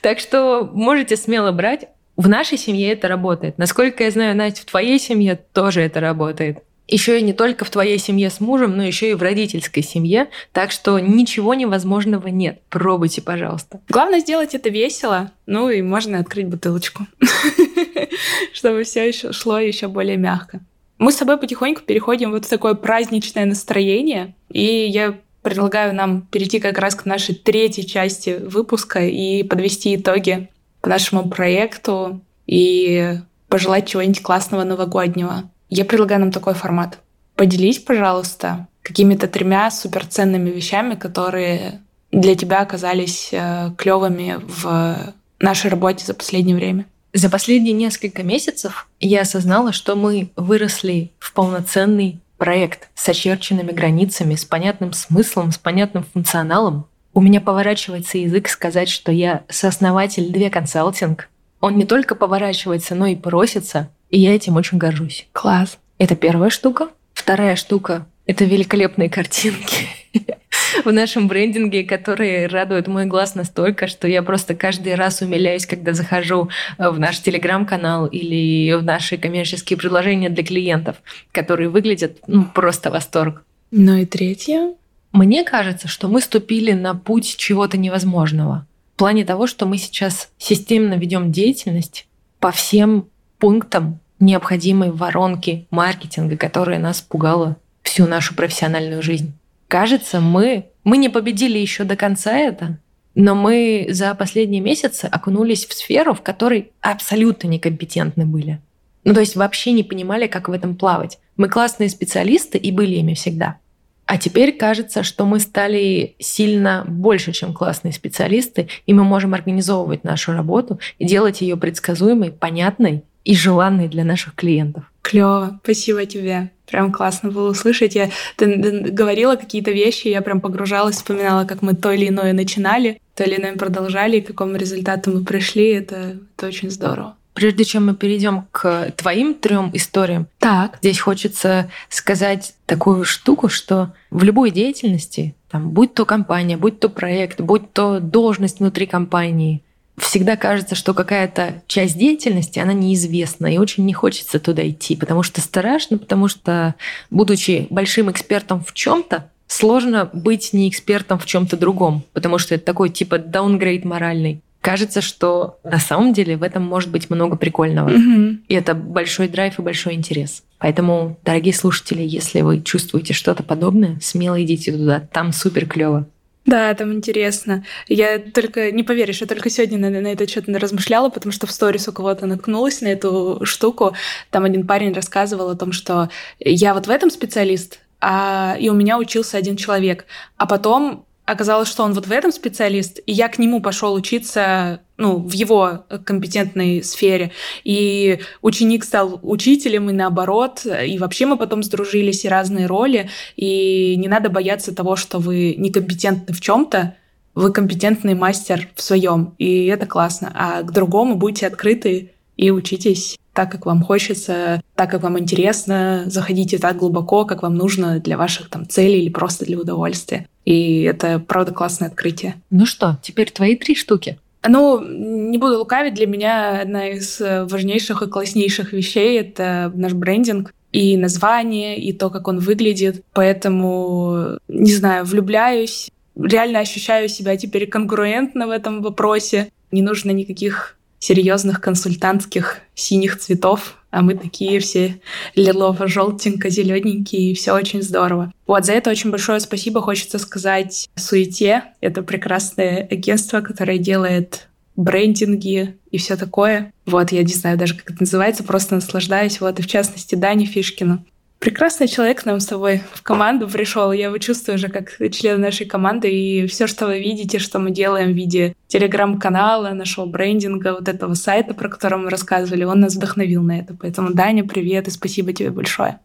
Так 0.00 0.20
что 0.20 0.70
можете 0.72 1.16
смело 1.16 1.50
брать. 1.50 1.88
В 2.16 2.28
нашей 2.28 2.56
семье 2.56 2.92
это 2.92 3.08
работает. 3.08 3.58
Насколько 3.58 4.04
я 4.04 4.10
знаю, 4.12 4.36
Настя, 4.36 4.62
в 4.62 4.66
твоей 4.66 4.98
семье 4.98 5.38
тоже 5.52 5.82
это 5.82 6.00
работает. 6.00 6.62
Еще 6.88 7.20
и 7.20 7.22
не 7.22 7.34
только 7.34 7.64
в 7.64 7.70
твоей 7.70 7.98
семье 7.98 8.30
с 8.30 8.40
мужем, 8.40 8.76
но 8.76 8.82
еще 8.82 9.10
и 9.10 9.14
в 9.14 9.22
родительской 9.22 9.82
семье. 9.82 10.28
Так 10.52 10.72
что 10.72 10.98
ничего 10.98 11.54
невозможного 11.54 12.28
нет. 12.28 12.62
Пробуйте, 12.70 13.20
пожалуйста. 13.20 13.80
Главное 13.88 14.20
сделать 14.20 14.54
это 14.54 14.70
весело. 14.70 15.30
Ну 15.46 15.68
и 15.68 15.82
можно 15.82 16.18
открыть 16.18 16.48
бутылочку, 16.48 17.06
чтобы 18.54 18.84
все 18.84 19.06
еще 19.06 19.32
шло 19.32 19.58
еще 19.58 19.88
более 19.88 20.16
мягко. 20.16 20.60
Мы 20.98 21.12
с 21.12 21.16
тобой 21.16 21.36
потихоньку 21.36 21.82
переходим 21.82 22.32
вот 22.32 22.46
в 22.46 22.48
такое 22.48 22.74
праздничное 22.74 23.44
настроение, 23.44 24.34
и 24.50 24.64
я 24.64 25.16
предлагаю 25.42 25.94
нам 25.94 26.22
перейти 26.22 26.58
как 26.58 26.78
раз 26.78 26.94
к 26.96 27.04
нашей 27.04 27.34
третьей 27.34 27.86
части 27.86 28.38
выпуска 28.42 29.06
и 29.06 29.44
подвести 29.44 29.94
итоги 29.94 30.48
к 30.80 30.86
нашему 30.88 31.28
проекту 31.28 32.20
и 32.46 33.18
пожелать 33.48 33.86
чего-нибудь 33.86 34.22
классного 34.22 34.64
новогоднего. 34.64 35.50
Я 35.68 35.84
предлагаю 35.84 36.20
нам 36.20 36.32
такой 36.32 36.54
формат. 36.54 36.98
Поделись, 37.36 37.78
пожалуйста, 37.78 38.66
какими-то 38.82 39.28
тремя 39.28 39.70
суперценными 39.70 40.50
вещами, 40.50 40.94
которые 40.94 41.80
для 42.10 42.34
тебя 42.34 42.60
оказались 42.60 43.28
э, 43.32 43.70
клевыми 43.76 44.36
в 44.40 45.14
нашей 45.38 45.70
работе 45.70 46.04
за 46.04 46.14
последнее 46.14 46.56
время. 46.56 46.86
За 47.12 47.30
последние 47.30 47.74
несколько 47.74 48.22
месяцев 48.22 48.88
я 49.00 49.22
осознала, 49.22 49.72
что 49.72 49.94
мы 49.94 50.30
выросли 50.36 51.12
в 51.18 51.32
полноценный 51.32 52.20
проект 52.36 52.88
с 52.94 53.08
очерченными 53.08 53.72
границами, 53.72 54.34
с 54.34 54.44
понятным 54.44 54.92
смыслом, 54.92 55.52
с 55.52 55.58
понятным 55.58 56.04
функционалом. 56.12 56.86
У 57.14 57.20
меня 57.20 57.40
поворачивается 57.40 58.18
язык 58.18 58.48
сказать, 58.48 58.88
что 58.88 59.10
я 59.10 59.42
сооснователь 59.48 60.30
Две 60.30 60.50
консалтинг. 60.50 61.28
Он 61.60 61.76
не 61.76 61.84
только 61.84 62.14
поворачивается, 62.14 62.94
но 62.94 63.06
и 63.06 63.16
просится, 63.16 63.90
и 64.10 64.18
я 64.18 64.34
этим 64.34 64.56
очень 64.56 64.78
горжусь. 64.78 65.26
Класс. 65.32 65.78
Это 65.98 66.16
первая 66.16 66.50
штука. 66.50 66.88
Вторая 67.12 67.56
штука— 67.56 68.06
это 68.26 68.44
великолепные 68.44 69.10
картинки 69.10 69.86
в 70.84 70.92
нашем 70.92 71.28
брендинге, 71.28 71.84
которые 71.84 72.46
радуют 72.46 72.86
мой 72.86 73.06
глаз 73.06 73.34
настолько, 73.34 73.88
что 73.88 74.06
я 74.06 74.22
просто 74.22 74.54
каждый 74.54 74.94
раз 74.94 75.20
умиляюсь, 75.20 75.66
когда 75.66 75.92
захожу 75.92 76.48
в 76.78 76.98
наш 76.98 77.20
телеграм-канал 77.20 78.06
или 78.06 78.72
в 78.74 78.82
наши 78.82 79.18
коммерческие 79.18 79.76
предложения 79.76 80.30
для 80.30 80.44
клиентов, 80.44 80.96
которые 81.32 81.68
выглядят 81.68 82.18
ну, 82.26 82.44
просто 82.44 82.90
восторг. 82.90 83.42
Ну 83.70 83.96
и 83.96 84.06
третье. 84.06 84.74
Мне 85.12 85.44
кажется, 85.44 85.88
что 85.88 86.08
мы 86.08 86.20
ступили 86.20 86.72
на 86.72 86.94
путь 86.94 87.36
чего-то 87.36 87.76
невозможного. 87.76 88.66
В 88.94 88.98
плане 88.98 89.24
того, 89.24 89.46
что 89.46 89.66
мы 89.66 89.78
сейчас 89.78 90.30
системно 90.38 90.94
ведем 90.94 91.32
деятельность 91.32 92.06
по 92.40 92.50
всем 92.50 93.08
пунктам 93.38 94.00
необходимой 94.20 94.90
воронки 94.90 95.66
маркетинга, 95.70 96.36
которая 96.36 96.78
нас 96.78 97.00
пугала 97.00 97.56
всю 97.82 98.06
нашу 98.06 98.34
профессиональную 98.34 99.02
жизнь. 99.02 99.32
Кажется, 99.68 100.20
мы, 100.20 100.66
мы 100.84 100.96
не 100.96 101.08
победили 101.08 101.58
еще 101.58 101.84
до 101.84 101.96
конца 101.96 102.36
это, 102.36 102.78
но 103.14 103.34
мы 103.34 103.88
за 103.90 104.14
последние 104.14 104.60
месяцы 104.60 105.06
окунулись 105.06 105.66
в 105.66 105.72
сферу, 105.72 106.14
в 106.14 106.22
которой 106.22 106.72
абсолютно 106.80 107.48
некомпетентны 107.48 108.24
были. 108.24 108.60
Ну, 109.04 109.14
то 109.14 109.20
есть 109.20 109.36
вообще 109.36 109.72
не 109.72 109.82
понимали, 109.82 110.26
как 110.26 110.48
в 110.48 110.52
этом 110.52 110.76
плавать. 110.76 111.18
Мы 111.36 111.48
классные 111.48 111.88
специалисты 111.88 112.58
и 112.58 112.70
были 112.72 112.96
ими 112.96 113.14
всегда. 113.14 113.58
А 114.06 114.16
теперь 114.16 114.56
кажется, 114.56 115.02
что 115.02 115.26
мы 115.26 115.38
стали 115.38 116.16
сильно 116.18 116.84
больше, 116.88 117.32
чем 117.32 117.52
классные 117.52 117.92
специалисты, 117.92 118.68
и 118.86 118.94
мы 118.94 119.04
можем 119.04 119.34
организовывать 119.34 120.02
нашу 120.02 120.32
работу 120.32 120.80
и 120.98 121.06
делать 121.06 121.42
ее 121.42 121.58
предсказуемой, 121.58 122.32
понятной 122.32 123.04
и 123.24 123.34
желанной 123.34 123.88
для 123.88 124.04
наших 124.04 124.34
клиентов. 124.34 124.84
Клево, 125.02 125.58
спасибо 125.62 126.04
тебе. 126.06 126.50
Прям 126.66 126.92
классно 126.92 127.30
было 127.30 127.50
услышать. 127.50 127.94
Я, 127.94 128.10
ты, 128.36 128.60
ты 128.60 128.90
говорила 128.90 129.36
какие-то 129.36 129.70
вещи, 129.70 130.08
я 130.08 130.20
прям 130.20 130.40
погружалась, 130.40 130.96
вспоминала, 130.96 131.44
как 131.44 131.62
мы 131.62 131.74
то 131.74 131.90
или 131.92 132.08
иное 132.08 132.34
начинали, 132.34 133.00
то 133.14 133.24
или 133.24 133.36
иное 133.36 133.56
продолжали, 133.56 134.18
и 134.18 134.20
к 134.20 134.26
какому 134.26 134.56
результату 134.56 135.10
мы 135.10 135.24
пришли. 135.24 135.70
Это, 135.70 136.18
это 136.36 136.46
очень 136.46 136.70
здорово. 136.70 137.16
Прежде 137.32 137.64
чем 137.64 137.86
мы 137.86 137.94
перейдем 137.94 138.46
к 138.50 138.92
твоим 138.96 139.32
трем 139.32 139.70
историям, 139.72 140.26
так. 140.38 140.78
здесь 140.80 140.98
хочется 140.98 141.70
сказать 141.88 142.54
такую 142.66 143.04
штуку, 143.04 143.48
что 143.48 143.94
в 144.10 144.24
любой 144.24 144.50
деятельности, 144.50 145.36
там, 145.48 145.70
будь 145.70 145.94
то 145.94 146.04
компания, 146.04 146.56
будь 146.56 146.80
то 146.80 146.88
проект, 146.88 147.40
будь 147.40 147.72
то 147.72 148.00
должность 148.00 148.58
внутри 148.58 148.86
компании, 148.86 149.62
всегда 149.98 150.36
кажется, 150.36 150.74
что 150.74 150.94
какая-то 150.94 151.62
часть 151.66 151.98
деятельности, 151.98 152.58
она 152.58 152.72
неизвестна, 152.72 153.52
и 153.52 153.58
очень 153.58 153.84
не 153.84 153.92
хочется 153.92 154.38
туда 154.38 154.68
идти, 154.68 154.96
потому 154.96 155.22
что 155.22 155.40
страшно, 155.40 155.98
потому 155.98 156.28
что, 156.28 156.74
будучи 157.10 157.66
большим 157.70 158.10
экспертом 158.10 158.62
в 158.64 158.72
чем 158.72 159.02
то 159.02 159.30
сложно 159.46 160.08
быть 160.12 160.52
не 160.52 160.68
экспертом 160.68 161.18
в 161.18 161.26
чем-то 161.26 161.56
другом, 161.56 162.04
потому 162.12 162.38
что 162.38 162.54
это 162.54 162.64
такой 162.64 162.90
типа 162.90 163.18
даунгрейд 163.18 163.84
моральный. 163.84 164.42
Кажется, 164.60 165.00
что 165.00 165.58
на 165.64 165.78
самом 165.78 166.12
деле 166.12 166.36
в 166.36 166.42
этом 166.42 166.64
может 166.64 166.90
быть 166.90 167.10
много 167.10 167.36
прикольного. 167.36 167.90
Mm-hmm. 167.90 168.38
И 168.48 168.54
это 168.54 168.74
большой 168.74 169.28
драйв 169.28 169.58
и 169.58 169.62
большой 169.62 169.94
интерес. 169.94 170.42
Поэтому, 170.58 171.16
дорогие 171.24 171.54
слушатели, 171.54 172.02
если 172.02 172.40
вы 172.40 172.60
чувствуете 172.60 173.14
что-то 173.14 173.44
подобное, 173.44 173.98
смело 174.02 174.42
идите 174.42 174.72
туда. 174.72 175.08
Там 175.12 175.32
супер 175.32 175.66
клево. 175.66 176.06
Да, 176.48 176.72
там 176.72 176.94
интересно. 176.94 177.62
Я 177.88 178.18
только, 178.18 178.72
не 178.72 178.82
поверишь, 178.82 179.20
я 179.20 179.26
только 179.26 179.50
сегодня 179.50 179.76
на, 179.76 179.90
на 180.00 180.06
это 180.06 180.26
что-то 180.26 180.58
размышляла, 180.58 181.10
потому 181.10 181.30
что 181.30 181.46
в 181.46 181.50
сторис 181.50 181.88
у 181.88 181.92
кого-то 181.92 182.24
наткнулась 182.24 182.80
на 182.80 182.86
эту 182.86 183.40
штуку. 183.44 183.94
Там 184.30 184.44
один 184.44 184.66
парень 184.66 184.94
рассказывал 184.94 185.50
о 185.50 185.56
том, 185.56 185.72
что 185.72 186.08
я 186.38 186.72
вот 186.72 186.86
в 186.86 186.90
этом 186.90 187.10
специалист, 187.10 187.80
а, 188.00 188.56
и 188.58 188.70
у 188.70 188.74
меня 188.74 188.96
учился 188.96 189.36
один 189.36 189.58
человек. 189.58 190.06
А 190.38 190.46
потом 190.46 191.04
оказалось, 191.28 191.68
что 191.68 191.82
он 191.82 191.92
вот 191.92 192.06
в 192.06 192.12
этом 192.12 192.32
специалист, 192.32 193.00
и 193.04 193.12
я 193.12 193.28
к 193.28 193.38
нему 193.38 193.60
пошел 193.60 193.92
учиться, 193.92 194.80
ну, 194.96 195.18
в 195.18 195.32
его 195.32 195.84
компетентной 196.04 196.82
сфере. 196.82 197.32
И 197.64 198.20
ученик 198.40 198.84
стал 198.84 199.20
учителем, 199.22 199.90
и 199.90 199.92
наоборот. 199.92 200.64
И 200.64 200.98
вообще 200.98 201.26
мы 201.26 201.36
потом 201.36 201.62
сдружились, 201.62 202.24
и 202.24 202.28
разные 202.28 202.66
роли. 202.66 203.10
И 203.36 203.94
не 203.96 204.08
надо 204.08 204.30
бояться 204.30 204.74
того, 204.74 204.96
что 204.96 205.18
вы 205.18 205.54
некомпетентны 205.58 206.34
в 206.34 206.40
чем-то, 206.40 206.96
вы 207.34 207.52
компетентный 207.52 208.14
мастер 208.14 208.68
в 208.74 208.82
своем, 208.82 209.34
и 209.38 209.66
это 209.66 209.86
классно. 209.86 210.32
А 210.34 210.62
к 210.62 210.72
другому 210.72 211.14
будьте 211.14 211.46
открыты 211.46 212.12
и 212.38 212.50
учитесь 212.50 213.18
так, 213.34 213.52
как 213.52 213.66
вам 213.66 213.82
хочется, 213.82 214.62
так, 214.74 214.90
как 214.90 215.02
вам 215.02 215.18
интересно, 215.18 216.04
заходите 216.06 216.58
так 216.58 216.78
глубоко, 216.78 217.24
как 217.24 217.42
вам 217.42 217.56
нужно 217.56 218.00
для 218.00 218.16
ваших 218.16 218.48
там 218.48 218.66
целей 218.66 219.02
или 219.02 219.10
просто 219.10 219.44
для 219.44 219.58
удовольствия. 219.58 220.26
И 220.44 220.82
это, 220.82 221.18
правда, 221.20 221.52
классное 221.52 221.88
открытие. 221.88 222.36
Ну 222.50 222.64
что, 222.64 222.98
теперь 223.02 223.30
твои 223.30 223.54
три 223.54 223.74
штуки. 223.74 224.18
Ну, 224.46 224.80
не 224.80 225.36
буду 225.36 225.58
лукавить, 225.58 225.94
для 225.94 226.06
меня 226.06 226.62
одна 226.62 226.88
из 226.88 227.20
важнейших 227.20 228.02
и 228.02 228.06
класснейших 228.06 228.72
вещей— 228.72 229.20
это 229.20 229.70
наш 229.74 229.92
брендинг 229.92 230.54
и 230.72 230.96
название, 230.96 231.78
и 231.78 231.92
то, 231.92 232.08
как 232.08 232.28
он 232.28 232.38
выглядит. 232.38 233.04
Поэтому, 233.12 234.38
не 234.48 234.72
знаю, 234.72 235.04
влюбляюсь, 235.04 235.90
реально 236.16 236.60
ощущаю 236.60 237.08
себя 237.08 237.36
теперь 237.36 237.66
конкурентно 237.68 238.46
в 238.46 238.50
этом 238.50 238.82
вопросе. 238.82 239.50
Не 239.70 239.82
нужно 239.82 240.12
никаких 240.12 240.77
серьезных 240.98 241.60
консультантских 241.60 242.58
синих 242.74 243.18
цветов, 243.18 243.76
а 243.90 244.02
мы 244.02 244.14
такие 244.14 244.60
все 244.60 245.00
лилово-желтенько-зелененькие, 245.34 247.30
и 247.30 247.34
все 247.34 247.52
очень 247.52 247.82
здорово. 247.82 248.32
Вот, 248.46 248.66
за 248.66 248.72
это 248.72 248.90
очень 248.90 249.10
большое 249.10 249.40
спасибо 249.40 249.80
хочется 249.80 250.18
сказать 250.18 250.88
Суете. 250.94 251.64
Это 251.80 252.02
прекрасное 252.02 252.86
агентство, 252.90 253.40
которое 253.40 253.78
делает 253.78 254.48
брендинги 254.76 255.76
и 255.90 255.98
все 255.98 256.16
такое. 256.16 256.72
Вот, 256.86 257.12
я 257.12 257.22
не 257.22 257.32
знаю 257.32 257.58
даже, 257.58 257.74
как 257.74 257.90
это 257.90 258.02
называется, 258.02 258.44
просто 258.44 258.74
наслаждаюсь. 258.74 259.40
Вот, 259.40 259.58
и 259.58 259.62
в 259.62 259.66
частности, 259.66 260.14
Дани 260.14 260.44
Фишкину 260.44 261.04
прекрасный 261.38 261.88
человек 261.88 262.24
нам 262.24 262.40
с 262.40 262.46
тобой 262.46 262.82
в 262.92 263.02
команду 263.02 263.48
пришел. 263.48 263.92
Я 263.92 264.06
его 264.06 264.18
чувствую 264.18 264.56
уже 264.56 264.68
как 264.68 264.96
член 265.12 265.40
нашей 265.40 265.66
команды. 265.66 266.10
И 266.10 266.46
все, 266.46 266.66
что 266.66 266.86
вы 266.86 267.00
видите, 267.00 267.38
что 267.38 267.58
мы 267.58 267.70
делаем 267.70 268.12
в 268.12 268.16
виде 268.16 268.54
телеграм-канала, 268.66 269.70
нашего 269.70 270.06
брендинга, 270.06 270.74
вот 270.74 270.88
этого 270.88 271.14
сайта, 271.14 271.54
про 271.54 271.68
который 271.68 271.98
мы 271.98 272.10
рассказывали, 272.10 272.64
он 272.64 272.80
нас 272.80 272.94
вдохновил 272.94 273.42
на 273.42 273.58
это. 273.58 273.74
Поэтому, 273.74 274.12
Даня, 274.12 274.44
привет 274.44 274.88
и 274.88 274.90
спасибо 274.90 275.32
тебе 275.32 275.50
большое. 275.50 275.98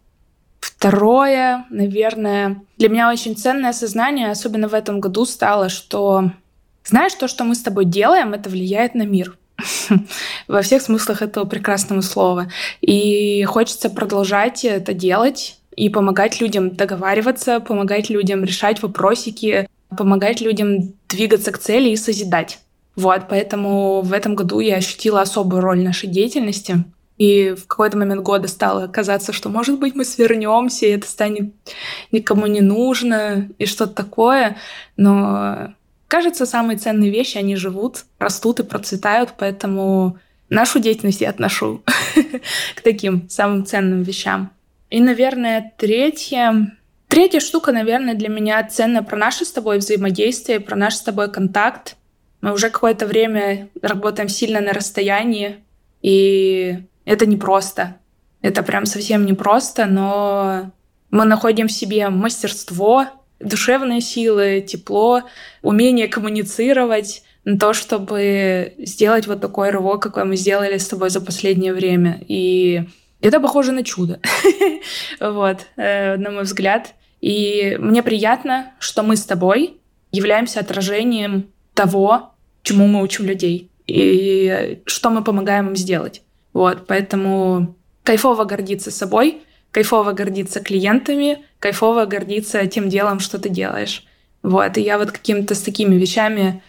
Второе, 0.60 1.66
наверное, 1.70 2.62
для 2.78 2.90
меня 2.90 3.10
очень 3.10 3.36
ценное 3.36 3.72
осознание, 3.72 4.32
особенно 4.32 4.68
в 4.70 4.74
этом 4.74 5.02
году, 5.02 5.26
стало, 5.26 5.68
что 5.68 6.32
знаешь, 6.86 7.14
то, 7.14 7.28
что 7.28 7.44
мы 7.44 7.56
с 7.56 7.62
тобой 7.62 7.86
делаем, 7.86 8.34
это 8.34 8.50
влияет 8.50 8.96
на 8.96 9.04
мир. 9.04 9.38
во 10.48 10.62
всех 10.62 10.82
смыслах 10.82 11.22
этого 11.22 11.46
прекрасного 11.46 12.02
слова. 12.02 12.50
И 12.82 13.44
хочется 13.44 13.90
продолжать 13.90 14.66
это 14.66 14.94
делать 14.94 15.60
и 15.76 15.90
помогать 15.90 16.42
людям 16.42 16.76
договариваться, 16.76 17.60
помогать 17.60 18.10
людям 18.10 18.44
решать 18.44 18.82
вопросики, 18.82 19.68
помогать 19.96 20.42
людям 20.42 20.94
двигаться 21.08 21.52
к 21.52 21.60
цели 21.60 21.90
и 21.90 21.96
созидать. 21.96 22.60
Вот, 22.96 23.24
поэтому 23.30 24.02
в 24.02 24.14
этом 24.14 24.36
году 24.36 24.60
я 24.60 24.76
ощутила 24.76 25.22
особую 25.22 25.62
роль 25.62 25.84
нашей 25.84 26.10
деятельности. 26.10 26.84
И 27.18 27.56
в 27.56 27.68
какой-то 27.68 27.98
момент 27.98 28.22
года 28.22 28.48
стало 28.48 28.88
казаться, 28.88 29.34
что, 29.34 29.50
может 29.50 29.80
быть, 29.80 29.96
мы 29.96 30.04
свернемся, 30.04 30.88
и 30.88 30.92
это 30.92 31.08
станет 31.08 31.54
никому 32.12 32.48
не 32.48 32.62
нужно, 32.62 33.50
и 33.58 33.66
что-то 33.66 33.94
такое. 33.94 34.58
Но, 34.98 35.74
кажется, 36.14 36.46
самые 36.46 36.78
ценные 36.78 37.10
вещи, 37.10 37.40
они 37.40 37.56
живут, 37.56 38.06
растут 38.20 38.60
и 38.60 38.64
процветают, 38.64 39.34
поэтому 39.36 40.20
нашу 40.48 40.78
деятельность 40.78 41.22
я 41.22 41.32
отношу 41.32 41.82
к 42.76 42.82
таким 42.82 43.28
самым 43.30 43.66
ценным 43.66 44.04
вещам. 44.04 44.52
И, 44.92 45.02
наверное, 45.02 45.74
третье... 45.76 46.78
Третья 47.08 47.40
штука, 47.40 47.72
наверное, 47.72 48.14
для 48.14 48.30
меня 48.30 48.64
ценная 48.64 49.02
про 49.02 49.18
наше 49.18 49.44
с 49.44 49.52
тобой 49.52 49.80
взаимодействие, 49.80 50.60
про 50.60 50.76
наш 50.76 50.94
с 50.94 51.02
тобой 51.02 51.32
контакт. 51.32 51.96
Мы 52.42 52.54
уже 52.54 52.70
какое-то 52.70 53.08
время 53.08 53.70
работаем 53.82 54.30
сильно 54.30 54.62
на 54.62 54.72
расстоянии, 54.72 55.64
и 56.04 56.78
это 57.06 57.26
непросто. 57.26 57.96
Это 58.44 58.62
прям 58.62 58.86
совсем 58.86 59.26
непросто, 59.26 59.88
но 59.88 60.72
мы 61.10 61.26
находим 61.26 61.68
в 61.68 61.72
себе 61.72 62.10
мастерство, 62.10 63.08
душевные 63.44 64.02
силы, 64.02 64.64
тепло, 64.66 65.24
умение 65.62 66.08
коммуницировать 66.08 67.24
на 67.46 67.58
то, 67.60 67.74
чтобы 67.74 68.74
сделать 68.78 69.28
вот 69.28 69.42
такой 69.42 69.70
рывок, 69.70 70.02
какой 70.02 70.24
мы 70.24 70.36
сделали 70.36 70.78
с 70.78 70.88
тобой 70.88 71.10
за 71.10 71.22
последнее 71.22 71.74
время. 71.74 72.22
И 72.28 72.84
это 73.22 73.40
похоже 73.40 73.72
на 73.72 73.84
чудо, 73.84 74.20
вот, 75.20 75.60
э, 75.76 76.16
на 76.18 76.32
мой 76.32 76.44
взгляд. 76.44 76.94
И 77.22 77.78
мне 77.80 78.04
приятно, 78.04 78.74
что 78.80 79.04
мы 79.04 79.16
с 79.16 79.26
тобой 79.26 79.78
являемся 80.12 80.60
отражением 80.60 81.50
того, 81.74 82.34
чему 82.64 82.88
мы 82.88 83.02
учим 83.02 83.26
людей 83.26 83.70
и 83.88 84.82
что 84.86 85.10
мы 85.10 85.24
помогаем 85.24 85.70
им 85.70 85.76
сделать. 85.76 86.22
Вот, 86.54 86.86
поэтому 86.88 87.76
кайфово 88.04 88.44
гордиться 88.46 88.92
собой, 88.92 89.42
кайфово 89.74 90.14
гордиться 90.14 90.62
клиентами, 90.62 91.40
кайфово 91.60 92.06
гордиться 92.06 92.66
тем 92.68 92.90
делом, 92.90 93.20
что 93.20 93.40
ты 93.40 93.50
делаешь. 93.50 94.06
Вот, 94.44 94.78
и 94.78 94.82
я 94.82 94.98
вот 94.98 95.12
какими-то 95.12 95.56
с 95.56 95.62
такими 95.62 95.96
вещами 95.96 96.62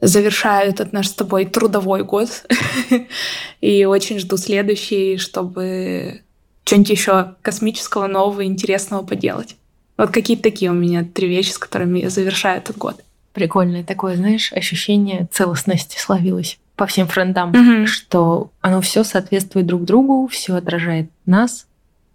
завершаю 0.00 0.70
этот 0.70 0.92
наш 0.92 1.08
с 1.08 1.12
тобой 1.12 1.46
трудовой 1.46 2.04
год. 2.04 2.46
и 3.60 3.84
очень 3.84 4.20
жду 4.20 4.36
следующий, 4.36 5.16
чтобы 5.16 6.22
что-нибудь 6.64 6.90
еще 6.90 7.34
космического, 7.42 8.06
нового, 8.06 8.44
интересного 8.44 9.02
поделать. 9.04 9.56
Вот 9.96 10.10
какие-то 10.10 10.44
такие 10.44 10.70
у 10.70 10.74
меня 10.74 11.04
три 11.04 11.28
вещи, 11.28 11.50
с 11.50 11.58
которыми 11.58 12.00
я 12.00 12.10
завершаю 12.10 12.58
этот 12.58 12.78
год. 12.78 13.02
Прикольное 13.32 13.82
такое, 13.82 14.16
знаешь, 14.16 14.52
ощущение 14.52 15.28
целостности 15.32 15.98
словилось 15.98 16.58
по 16.76 16.86
всем 16.86 17.08
фронтам, 17.08 17.50
угу. 17.50 17.86
что 17.86 18.50
оно 18.60 18.80
все 18.82 19.02
соответствует 19.02 19.66
друг 19.66 19.84
другу, 19.84 20.28
все 20.28 20.54
отражает 20.54 21.10
нас 21.24 21.65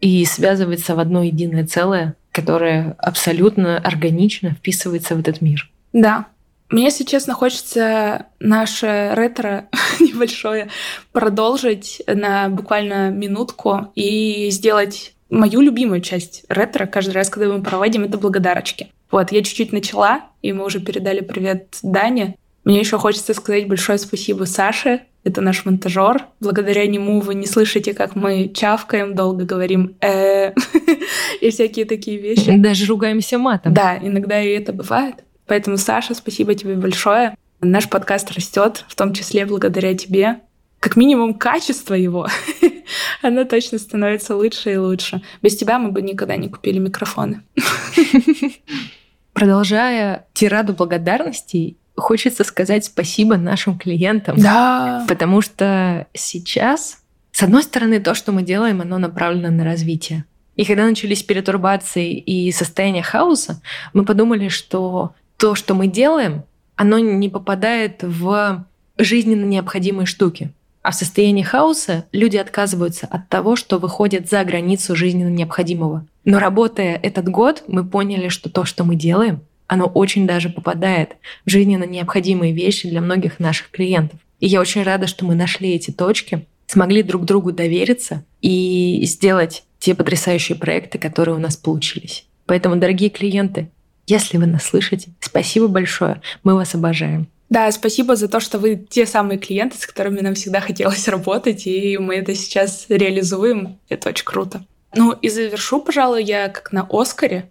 и 0.02 0.26
связывается 0.26 0.96
в 0.96 1.00
одно 1.00 1.24
единое 1.24 1.66
целое, 1.66 2.16
которое 2.32 2.96
абсолютно 2.98 3.78
органично 3.78 4.52
вписывается 4.52 5.16
в 5.16 5.20
этот 5.20 5.42
мир. 5.42 5.70
Да. 5.94 6.26
Мне, 6.70 6.86
если 6.86 7.04
честно, 7.04 7.34
хочется 7.34 8.28
наше 8.40 9.12
ретро 9.14 9.68
небольшое 10.00 10.70
продолжить 11.12 12.02
на 12.08 12.50
буквально 12.50 13.10
минутку 13.12 13.92
и 13.96 14.50
сделать 14.52 15.14
мою 15.30 15.62
любимую 15.62 16.02
часть 16.02 16.44
ретро 16.50 16.86
каждый 16.86 17.12
раз, 17.12 17.30
когда 17.30 17.54
мы 17.54 17.62
проводим, 17.62 18.04
это 18.04 18.18
благодарочки. 18.18 18.92
Вот, 19.12 19.32
я 19.32 19.44
чуть-чуть 19.44 19.74
начала, 19.74 20.22
и 20.42 20.54
мы 20.54 20.66
уже 20.66 20.80
передали 20.80 21.20
привет 21.22 21.78
Дане. 21.84 22.36
Мне 22.63 22.80
еще 22.80 22.97
хочется 22.97 23.34
сказать 23.34 23.67
большое 23.67 23.97
спасибо 23.97 24.45
Саше, 24.45 25.02
это 25.24 25.41
наш 25.41 25.65
монтажер. 25.65 26.26
Благодаря 26.39 26.86
нему 26.88 27.21
вы 27.21 27.36
не 27.36 27.45
слышите, 27.45 27.93
как 27.93 28.15
мы 28.15 28.52
чавкаем, 28.54 29.15
долго 29.15 29.45
говорим 29.45 29.95
э 30.02 30.54
и 31.41 31.50
всякие 31.50 31.86
такие 31.86 32.17
вещи. 32.17 32.56
Даже 32.58 32.86
ругаемся 32.86 33.38
матом. 33.38 33.74
Да, 33.74 33.97
иногда 33.97 34.41
и 34.41 34.50
это 34.50 34.74
бывает. 34.74 35.24
Поэтому, 35.45 35.78
Саша, 35.78 36.15
спасибо 36.15 36.56
тебе 36.56 36.76
большое. 36.76 37.36
Наш 37.62 37.89
подкаст 37.89 38.32
растет, 38.32 38.86
в 38.88 38.95
том 38.95 39.13
числе 39.13 39.45
благодаря 39.45 39.95
тебе. 39.95 40.39
Как 40.80 40.95
минимум, 40.95 41.36
качество 41.36 41.93
его, 41.93 42.28
оно 43.21 43.43
точно 43.43 43.78
становится 43.78 44.36
лучше 44.36 44.74
и 44.74 44.78
лучше. 44.78 45.21
Без 45.43 45.56
тебя 45.56 45.78
мы 45.78 45.91
бы 45.91 46.02
никогда 46.02 46.36
не 46.38 46.50
купили 46.50 46.80
микрофоны. 46.80 47.43
Продолжая 49.34 50.26
тираду 50.34 50.74
благодарностей, 50.74 51.78
хочется 51.95 52.43
сказать 52.43 52.86
спасибо 52.86 53.38
нашим 53.38 53.77
клиентам. 53.77 54.38
Да. 54.38 55.06
Потому 55.08 55.41
что 55.41 56.08
сейчас, 56.13 56.99
с 57.32 57.43
одной 57.43 57.63
стороны, 57.63 57.99
то, 57.99 58.13
что 58.13 58.32
мы 58.32 58.43
делаем, 58.43 58.82
оно 58.82 58.97
направлено 58.97 59.49
на 59.49 59.63
развитие. 59.63 60.25
И 60.56 60.65
когда 60.65 60.86
начались 60.86 61.23
перетурбации 61.23 62.13
и 62.13 62.51
состояние 62.51 63.04
хаоса, 63.04 63.62
мы 63.93 64.06
подумали, 64.06 64.49
что 64.49 65.13
то, 65.38 65.56
что 65.56 65.73
мы 65.73 65.88
делаем, 65.88 66.43
оно 66.75 66.99
не 66.99 67.30
попадает 67.30 68.04
в 68.04 68.65
жизненно 68.97 69.45
необходимые 69.45 70.06
штуки. 70.06 70.51
А 70.84 70.91
в 70.91 70.95
состоянии 70.95 71.43
хаоса 71.43 72.06
люди 72.12 72.38
отказываются 72.38 73.08
от 73.08 73.30
того, 73.30 73.56
что 73.56 73.77
выходит 73.77 74.30
за 74.30 74.43
границу 74.43 74.95
жизненно 74.95 75.30
необходимого. 75.30 76.06
Но 76.25 76.39
работая 76.39 76.95
этот 76.95 77.30
год, 77.30 77.63
мы 77.67 77.84
поняли, 77.86 78.30
что 78.30 78.49
то, 78.49 78.65
что 78.65 78.84
мы 78.84 78.95
делаем, 78.95 79.41
оно 79.72 79.86
очень 79.86 80.28
даже 80.28 80.50
попадает 80.50 81.16
в 81.46 81.50
жизненно 81.50 81.86
необходимые 81.86 82.52
вещи 82.52 82.90
для 82.90 83.00
многих 83.00 83.40
наших 83.40 83.72
клиентов. 83.72 84.20
И 84.42 84.48
я 84.48 84.60
очень 84.60 84.84
рада, 84.84 85.08
что 85.08 85.24
мы 85.24 85.34
нашли 85.34 85.70
эти 85.74 85.92
точки, 85.92 86.46
смогли 86.68 87.04
друг 87.04 87.24
другу 87.24 87.54
довериться 87.54 88.26
и 88.42 89.00
сделать 89.06 89.64
те 89.80 89.96
потрясающие 89.96 90.58
проекты, 90.58 90.98
которые 90.98 91.36
у 91.36 91.40
нас 91.40 91.56
получились. 91.56 92.26
Поэтому, 92.48 92.76
дорогие 92.76 93.10
клиенты, 93.10 93.70
если 94.08 94.36
вы 94.36 94.46
нас 94.46 94.64
слышите, 94.64 95.12
спасибо 95.22 95.70
большое, 95.70 96.22
мы 96.44 96.56
вас 96.56 96.76
обожаем. 96.76 97.30
Да, 97.50 97.72
спасибо 97.72 98.18
за 98.18 98.28
то, 98.28 98.42
что 98.42 98.60
вы 98.60 98.76
те 98.76 99.06
самые 99.06 99.40
клиенты, 99.40 99.78
с 99.78 99.88
которыми 99.88 100.20
нам 100.20 100.34
всегда 100.34 100.60
хотелось 100.60 101.08
работать, 101.08 101.66
и 101.66 101.98
мы 101.98 102.16
это 102.16 102.36
сейчас 102.36 102.88
реализуем. 102.90 103.80
Это 103.88 104.10
очень 104.10 104.26
круто. 104.26 104.66
Ну 104.96 105.14
и 105.14 105.30
завершу, 105.30 105.80
пожалуй, 105.80 106.26
я 106.26 106.50
как 106.50 106.74
на 106.74 106.86
Оскаре. 106.90 107.50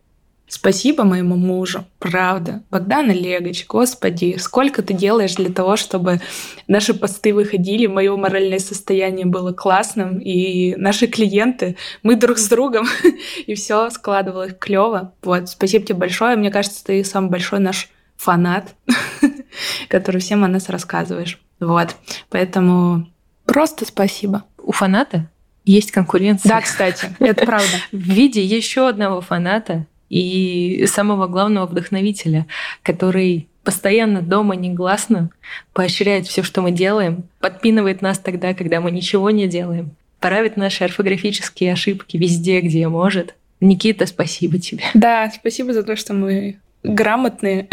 Спасибо 0.50 1.04
моему 1.04 1.36
мужу, 1.36 1.84
правда. 2.00 2.64
Богдан 2.72 3.08
Олегович, 3.08 3.66
господи, 3.68 4.36
сколько 4.36 4.82
ты 4.82 4.94
делаешь 4.94 5.36
для 5.36 5.50
того, 5.50 5.76
чтобы 5.76 6.20
наши 6.66 6.92
посты 6.92 7.32
выходили, 7.32 7.86
мое 7.86 8.16
моральное 8.16 8.58
состояние 8.58 9.26
было 9.26 9.52
классным, 9.52 10.18
и 10.18 10.74
наши 10.74 11.06
клиенты, 11.06 11.76
мы 12.02 12.16
друг 12.16 12.36
с 12.38 12.48
другом, 12.48 12.88
и 13.46 13.54
все 13.54 13.90
складывалось 13.90 14.56
клево. 14.58 15.14
Вот, 15.22 15.48
спасибо 15.50 15.86
тебе 15.86 15.98
большое. 15.98 16.34
Мне 16.34 16.50
кажется, 16.50 16.84
ты 16.84 17.04
самый 17.04 17.30
большой 17.30 17.60
наш 17.60 17.88
фанат, 18.16 18.74
который 19.88 20.20
всем 20.20 20.42
о 20.42 20.48
нас 20.48 20.68
рассказываешь. 20.68 21.40
Вот. 21.60 21.94
Поэтому 22.28 23.06
просто 23.46 23.84
спасибо. 23.84 24.42
У 24.58 24.72
фаната 24.72 25.30
есть 25.64 25.92
конкуренция. 25.92 26.48
Да, 26.48 26.60
кстати, 26.60 27.08
это 27.20 27.46
правда. 27.46 27.76
В 27.92 27.96
виде 27.96 28.44
еще 28.44 28.88
одного 28.88 29.20
фаната 29.20 29.86
и 30.10 30.84
самого 30.86 31.26
главного 31.28 31.66
вдохновителя, 31.66 32.46
который 32.82 33.48
постоянно 33.64 34.20
дома 34.20 34.56
негласно 34.56 35.30
поощряет 35.72 36.26
все, 36.26 36.42
что 36.42 36.60
мы 36.60 36.72
делаем, 36.72 37.24
подпинывает 37.38 38.02
нас 38.02 38.18
тогда, 38.18 38.52
когда 38.52 38.80
мы 38.80 38.90
ничего 38.90 39.30
не 39.30 39.46
делаем, 39.46 39.94
правит 40.18 40.56
наши 40.56 40.84
орфографические 40.84 41.72
ошибки 41.72 42.16
везде, 42.16 42.60
где 42.60 42.88
может. 42.88 43.34
Никита, 43.60 44.06
спасибо 44.06 44.58
тебе. 44.58 44.84
Да, 44.94 45.30
спасибо 45.34 45.72
за 45.72 45.82
то, 45.82 45.94
что 45.94 46.14
мы 46.14 46.58
грамотные 46.82 47.68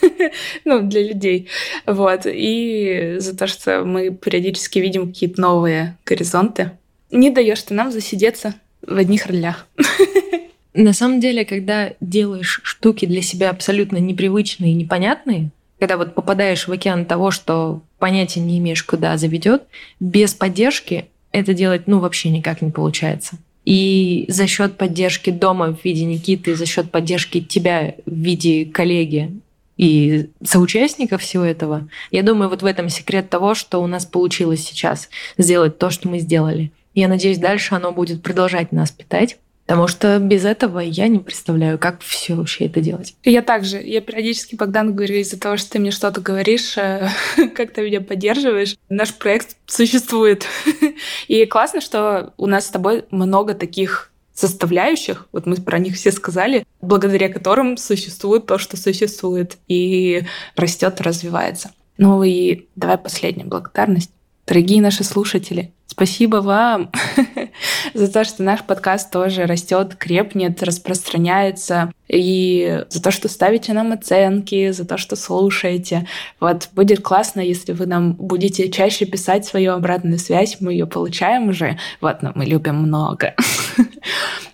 ну, 0.64 0.82
для 0.82 1.02
людей. 1.02 1.48
Вот. 1.86 2.22
И 2.24 3.16
за 3.18 3.36
то, 3.36 3.46
что 3.46 3.84
мы 3.84 4.10
периодически 4.10 4.80
видим 4.80 5.08
какие-то 5.08 5.40
новые 5.40 5.96
горизонты. 6.04 6.72
Не 7.10 7.30
даешь 7.30 7.62
ты 7.62 7.74
нам 7.74 7.92
засидеться 7.92 8.54
в 8.82 8.96
одних 8.96 9.26
ролях. 9.26 9.66
На 10.80 10.92
самом 10.92 11.18
деле, 11.18 11.44
когда 11.44 11.90
делаешь 12.00 12.60
штуки 12.62 13.04
для 13.04 13.20
себя 13.20 13.50
абсолютно 13.50 13.96
непривычные 13.96 14.70
и 14.70 14.76
непонятные, 14.76 15.50
когда 15.80 15.96
вот 15.96 16.14
попадаешь 16.14 16.68
в 16.68 16.72
океан 16.72 17.04
того, 17.04 17.32
что 17.32 17.82
понятия 17.98 18.38
не 18.38 18.58
имеешь, 18.58 18.84
куда 18.84 19.16
заведет, 19.16 19.64
без 19.98 20.34
поддержки 20.34 21.06
это 21.32 21.52
делать 21.52 21.88
ну 21.88 21.98
вообще 21.98 22.30
никак 22.30 22.62
не 22.62 22.70
получается. 22.70 23.38
И 23.64 24.26
за 24.28 24.46
счет 24.46 24.76
поддержки 24.76 25.30
дома 25.30 25.74
в 25.74 25.84
виде 25.84 26.04
Никиты, 26.04 26.54
за 26.54 26.64
счет 26.64 26.92
поддержки 26.92 27.40
тебя 27.40 27.96
в 28.06 28.14
виде 28.14 28.64
коллеги 28.64 29.32
и 29.78 30.28
соучастников 30.44 31.22
всего 31.22 31.42
этого, 31.42 31.88
я 32.12 32.22
думаю, 32.22 32.50
вот 32.50 32.62
в 32.62 32.66
этом 32.66 32.88
секрет 32.88 33.28
того, 33.28 33.56
что 33.56 33.82
у 33.82 33.88
нас 33.88 34.06
получилось 34.06 34.64
сейчас 34.64 35.08
сделать 35.38 35.76
то, 35.76 35.90
что 35.90 36.08
мы 36.08 36.20
сделали. 36.20 36.70
Я 36.94 37.08
надеюсь, 37.08 37.38
дальше 37.38 37.74
оно 37.74 37.90
будет 37.90 38.22
продолжать 38.22 38.70
нас 38.70 38.92
питать. 38.92 39.38
Потому 39.68 39.86
что 39.86 40.18
без 40.18 40.46
этого 40.46 40.78
я 40.78 41.08
не 41.08 41.18
представляю, 41.18 41.78
как 41.78 42.00
все 42.00 42.34
вообще 42.34 42.64
это 42.64 42.80
делать. 42.80 43.14
Я 43.22 43.42
также. 43.42 43.76
Я 43.82 44.00
периодически 44.00 44.54
Богдан 44.54 44.94
говорю 44.94 45.16
из-за 45.16 45.38
того, 45.38 45.58
что 45.58 45.72
ты 45.72 45.78
мне 45.78 45.90
что-то 45.90 46.22
говоришь, 46.22 46.78
э, 46.78 47.06
как 47.54 47.72
ты 47.72 47.82
меня 47.82 48.00
поддерживаешь. 48.00 48.76
Наш 48.88 49.12
проект 49.12 49.56
существует. 49.66 50.46
И 51.28 51.44
классно, 51.44 51.82
что 51.82 52.32
у 52.38 52.46
нас 52.46 52.66
с 52.66 52.70
тобой 52.70 53.04
много 53.10 53.52
таких 53.52 54.10
составляющих, 54.32 55.26
вот 55.32 55.44
мы 55.44 55.56
про 55.56 55.78
них 55.78 55.96
все 55.96 56.12
сказали, 56.12 56.64
благодаря 56.80 57.28
которым 57.28 57.76
существует 57.76 58.46
то, 58.46 58.56
что 58.56 58.78
существует, 58.78 59.58
и 59.68 60.22
растет, 60.56 61.02
развивается. 61.02 61.72
Ну 61.98 62.22
и 62.22 62.68
давай 62.74 62.96
последняя 62.96 63.44
благодарность. 63.44 64.12
Дорогие 64.46 64.80
наши 64.80 65.04
слушатели, 65.04 65.74
спасибо 65.98 66.36
вам 66.36 66.92
за 67.94 68.06
то, 68.06 68.22
что 68.22 68.44
наш 68.44 68.62
подкаст 68.62 69.10
тоже 69.10 69.46
растет, 69.46 69.96
крепнет, 69.96 70.62
распространяется, 70.62 71.92
и 72.06 72.84
за 72.88 73.02
то, 73.02 73.10
что 73.10 73.28
ставите 73.28 73.72
нам 73.72 73.90
оценки, 73.90 74.70
за 74.70 74.84
то, 74.84 74.96
что 74.96 75.16
слушаете. 75.16 76.06
Вот 76.38 76.68
будет 76.72 77.02
классно, 77.02 77.40
если 77.40 77.72
вы 77.72 77.86
нам 77.86 78.12
будете 78.12 78.70
чаще 78.70 79.06
писать 79.06 79.44
свою 79.44 79.72
обратную 79.72 80.20
связь, 80.20 80.58
мы 80.60 80.70
ее 80.72 80.86
получаем 80.86 81.48
уже. 81.48 81.78
Вот, 82.00 82.22
но 82.22 82.30
мы 82.34 82.44
любим 82.44 82.76
много. 82.76 83.34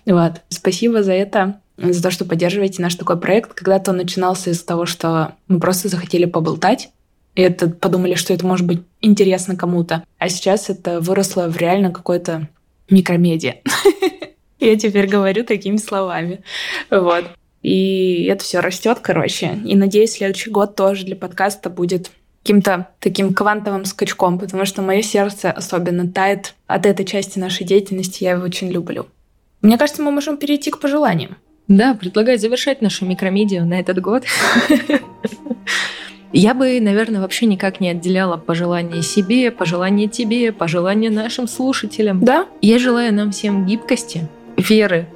Вот, 0.07 0.33
спасибо 0.49 1.01
за 1.01 1.13
это 1.13 1.59
за 1.77 2.03
то, 2.03 2.11
что 2.11 2.25
поддерживаете 2.25 2.81
наш 2.83 2.93
такой 2.93 3.19
проект. 3.19 3.55
Когда-то 3.55 3.89
он 3.89 3.97
начинался 3.97 4.51
из-за 4.51 4.63
того, 4.63 4.85
что 4.85 5.33
мы 5.47 5.59
просто 5.59 5.89
захотели 5.89 6.25
поболтать, 6.25 6.89
и 7.35 7.41
это 7.41 7.69
подумали, 7.69 8.15
что 8.15 8.33
это 8.33 8.45
может 8.45 8.65
быть 8.65 8.81
интересно 9.01 9.55
кому-то. 9.55 10.03
А 10.17 10.29
сейчас 10.29 10.69
это 10.69 11.01
выросло 11.01 11.47
в 11.47 11.57
реально 11.57 11.91
какое-то 11.91 12.47
микромедиа. 12.89 13.55
Я 14.59 14.77
теперь 14.77 15.07
говорю 15.07 15.43
такими 15.43 15.77
словами. 15.77 16.41
Вот. 16.89 17.25
И 17.61 18.25
это 18.25 18.43
все 18.43 18.59
растет, 18.61 18.99
короче. 19.01 19.59
И 19.65 19.75
надеюсь, 19.75 20.13
следующий 20.13 20.49
год 20.49 20.75
тоже 20.75 21.05
для 21.05 21.15
подкаста 21.15 21.69
будет 21.69 22.11
каким-то 22.41 22.87
таким 22.99 23.33
квантовым 23.33 23.85
скачком, 23.85 24.39
потому 24.39 24.65
что 24.65 24.81
мое 24.81 25.01
сердце 25.01 25.51
особенно 25.51 26.07
тает 26.07 26.53
от 26.67 26.85
этой 26.85 27.05
части 27.05 27.39
нашей 27.39 27.65
деятельности. 27.65 28.23
Я 28.23 28.31
его 28.31 28.43
очень 28.43 28.71
люблю. 28.71 29.07
Мне 29.61 29.77
кажется, 29.77 30.03
мы 30.03 30.11
можем 30.11 30.37
перейти 30.37 30.69
к 30.69 30.79
пожеланиям. 30.79 31.37
Да, 31.67 31.95
предлагаю 31.95 32.37
завершать 32.37 32.81
нашу 32.81 33.05
микромедиа 33.05 33.65
на 33.65 33.79
этот 33.79 33.99
год. 33.99 34.23
Я 36.37 36.53
бы, 36.53 36.81
наверное, 36.81 37.21
вообще 37.21 37.45
никак 37.45 37.79
не 37.79 37.89
отделяла 37.91 38.35
пожелания 38.35 39.01
себе, 39.01 39.51
пожелания 39.51 40.09
тебе, 40.09 40.51
пожелания 40.51 41.09
нашим 41.09 41.47
слушателям. 41.47 42.19
Да? 42.25 42.45
Я 42.61 42.77
желаю 42.77 43.13
нам 43.13 43.31
всем 43.31 43.65
гибкости, 43.65 44.27
веры 44.57 45.07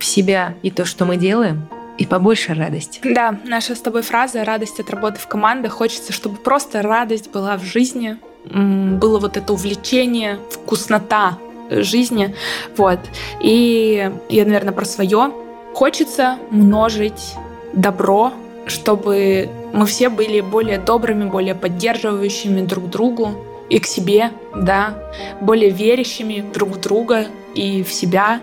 в 0.00 0.04
себя 0.04 0.54
и 0.62 0.72
то, 0.72 0.84
что 0.84 1.04
мы 1.04 1.18
делаем, 1.18 1.68
и 1.98 2.04
побольше 2.04 2.52
радости. 2.52 2.98
Да, 3.04 3.38
наша 3.44 3.76
с 3.76 3.80
тобой 3.80 4.02
фраза 4.02 4.44
«радость 4.44 4.80
от 4.80 4.90
работы 4.90 5.20
в 5.20 5.28
команде». 5.28 5.68
Хочется, 5.68 6.12
чтобы 6.12 6.36
просто 6.36 6.82
радость 6.82 7.30
была 7.30 7.56
в 7.58 7.62
жизни, 7.62 8.16
было 8.52 9.20
вот 9.20 9.36
это 9.36 9.52
увлечение, 9.52 10.40
вкуснота 10.50 11.38
жизни. 11.70 12.34
Вот. 12.76 12.98
И 13.40 14.10
я, 14.28 14.44
наверное, 14.44 14.72
про 14.72 14.84
свое. 14.84 15.32
Хочется 15.74 16.38
множить 16.50 17.34
добро, 17.72 18.32
чтобы 18.66 19.48
мы 19.76 19.84
все 19.84 20.08
были 20.08 20.40
более 20.40 20.78
добрыми, 20.78 21.28
более 21.28 21.54
поддерживающими 21.54 22.62
друг 22.62 22.88
другу 22.88 23.44
и 23.68 23.78
к 23.78 23.86
себе, 23.86 24.30
да, 24.54 24.94
более 25.42 25.70
верящими 25.70 26.40
друг 26.40 26.70
в 26.70 26.80
друга 26.80 27.26
и 27.54 27.82
в 27.82 27.92
себя, 27.92 28.40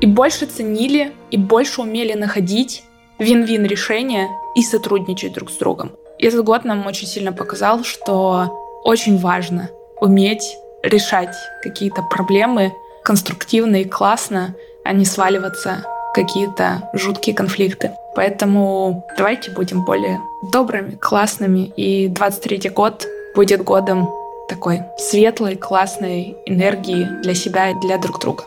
и 0.00 0.06
больше 0.06 0.46
ценили 0.46 1.12
и 1.32 1.36
больше 1.36 1.82
умели 1.82 2.12
находить 2.12 2.84
вин-вин 3.18 3.64
решения 3.64 4.28
и 4.54 4.62
сотрудничать 4.62 5.32
друг 5.32 5.50
с 5.50 5.56
другом. 5.56 5.90
Этот 6.20 6.44
год 6.44 6.64
нам 6.64 6.86
очень 6.86 7.08
сильно 7.08 7.32
показал, 7.32 7.82
что 7.82 8.80
очень 8.84 9.18
важно 9.18 9.70
уметь 10.00 10.56
решать 10.84 11.34
какие-то 11.62 12.02
проблемы 12.02 12.72
конструктивно 13.02 13.76
и 13.76 13.84
классно, 13.84 14.54
а 14.84 14.92
не 14.92 15.04
сваливаться 15.04 15.84
какие-то 16.16 16.88
жуткие 16.94 17.36
конфликты. 17.36 17.92
Поэтому 18.14 19.06
давайте 19.18 19.50
будем 19.50 19.84
более 19.84 20.18
добрыми, 20.50 20.96
классными. 20.96 21.70
И 21.76 22.08
23 22.08 22.70
год 22.70 23.06
будет 23.34 23.62
годом 23.62 24.08
такой 24.48 24.80
светлой, 24.96 25.56
классной 25.56 26.34
энергии 26.46 27.04
для 27.22 27.34
себя 27.34 27.70
и 27.70 27.74
для 27.74 27.98
друг 27.98 28.18
друга. 28.18 28.44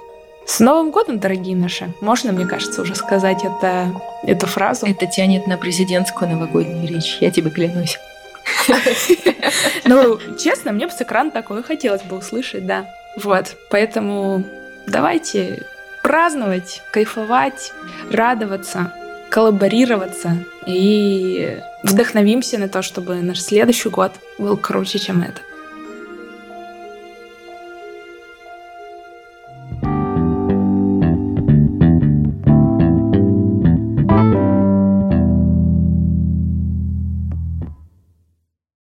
С 0.48 0.60
Новым 0.60 0.90
годом, 0.90 1.20
дорогие 1.20 1.56
наши! 1.56 1.94
Можно, 2.02 2.32
мне 2.32 2.48
кажется, 2.48 2.82
уже 2.82 2.96
сказать 2.96 3.44
это, 3.44 3.94
эту 4.24 4.48
фразу? 4.48 4.88
Это 4.88 5.06
тянет 5.06 5.46
на 5.46 5.58
президентскую 5.58 6.32
новогоднюю 6.32 6.88
речь, 6.88 7.18
я 7.22 7.30
тебе 7.30 7.52
клянусь. 7.52 8.00
Ну, 9.86 10.18
честно, 10.40 10.72
мне 10.72 10.88
бы 10.88 10.92
с 10.92 11.02
экрана 11.02 11.30
такое 11.30 11.62
хотелось 11.62 12.02
бы 12.02 12.18
услышать, 12.18 12.66
да. 12.66 12.88
Вот, 13.16 13.56
поэтому 13.70 14.44
давайте 14.88 15.66
праздновать, 16.02 16.82
кайфовать, 16.92 17.74
радоваться, 18.12 18.94
коллаборироваться 19.30 20.38
и 20.66 21.60
вдохновимся 21.84 22.58
на 22.58 22.68
то, 22.68 22.82
чтобы 22.82 23.16
наш 23.22 23.42
следующий 23.42 23.90
год 23.90 24.12
был 24.38 24.58
круче, 24.58 25.00
чем 25.00 25.22
этот. 25.22 25.49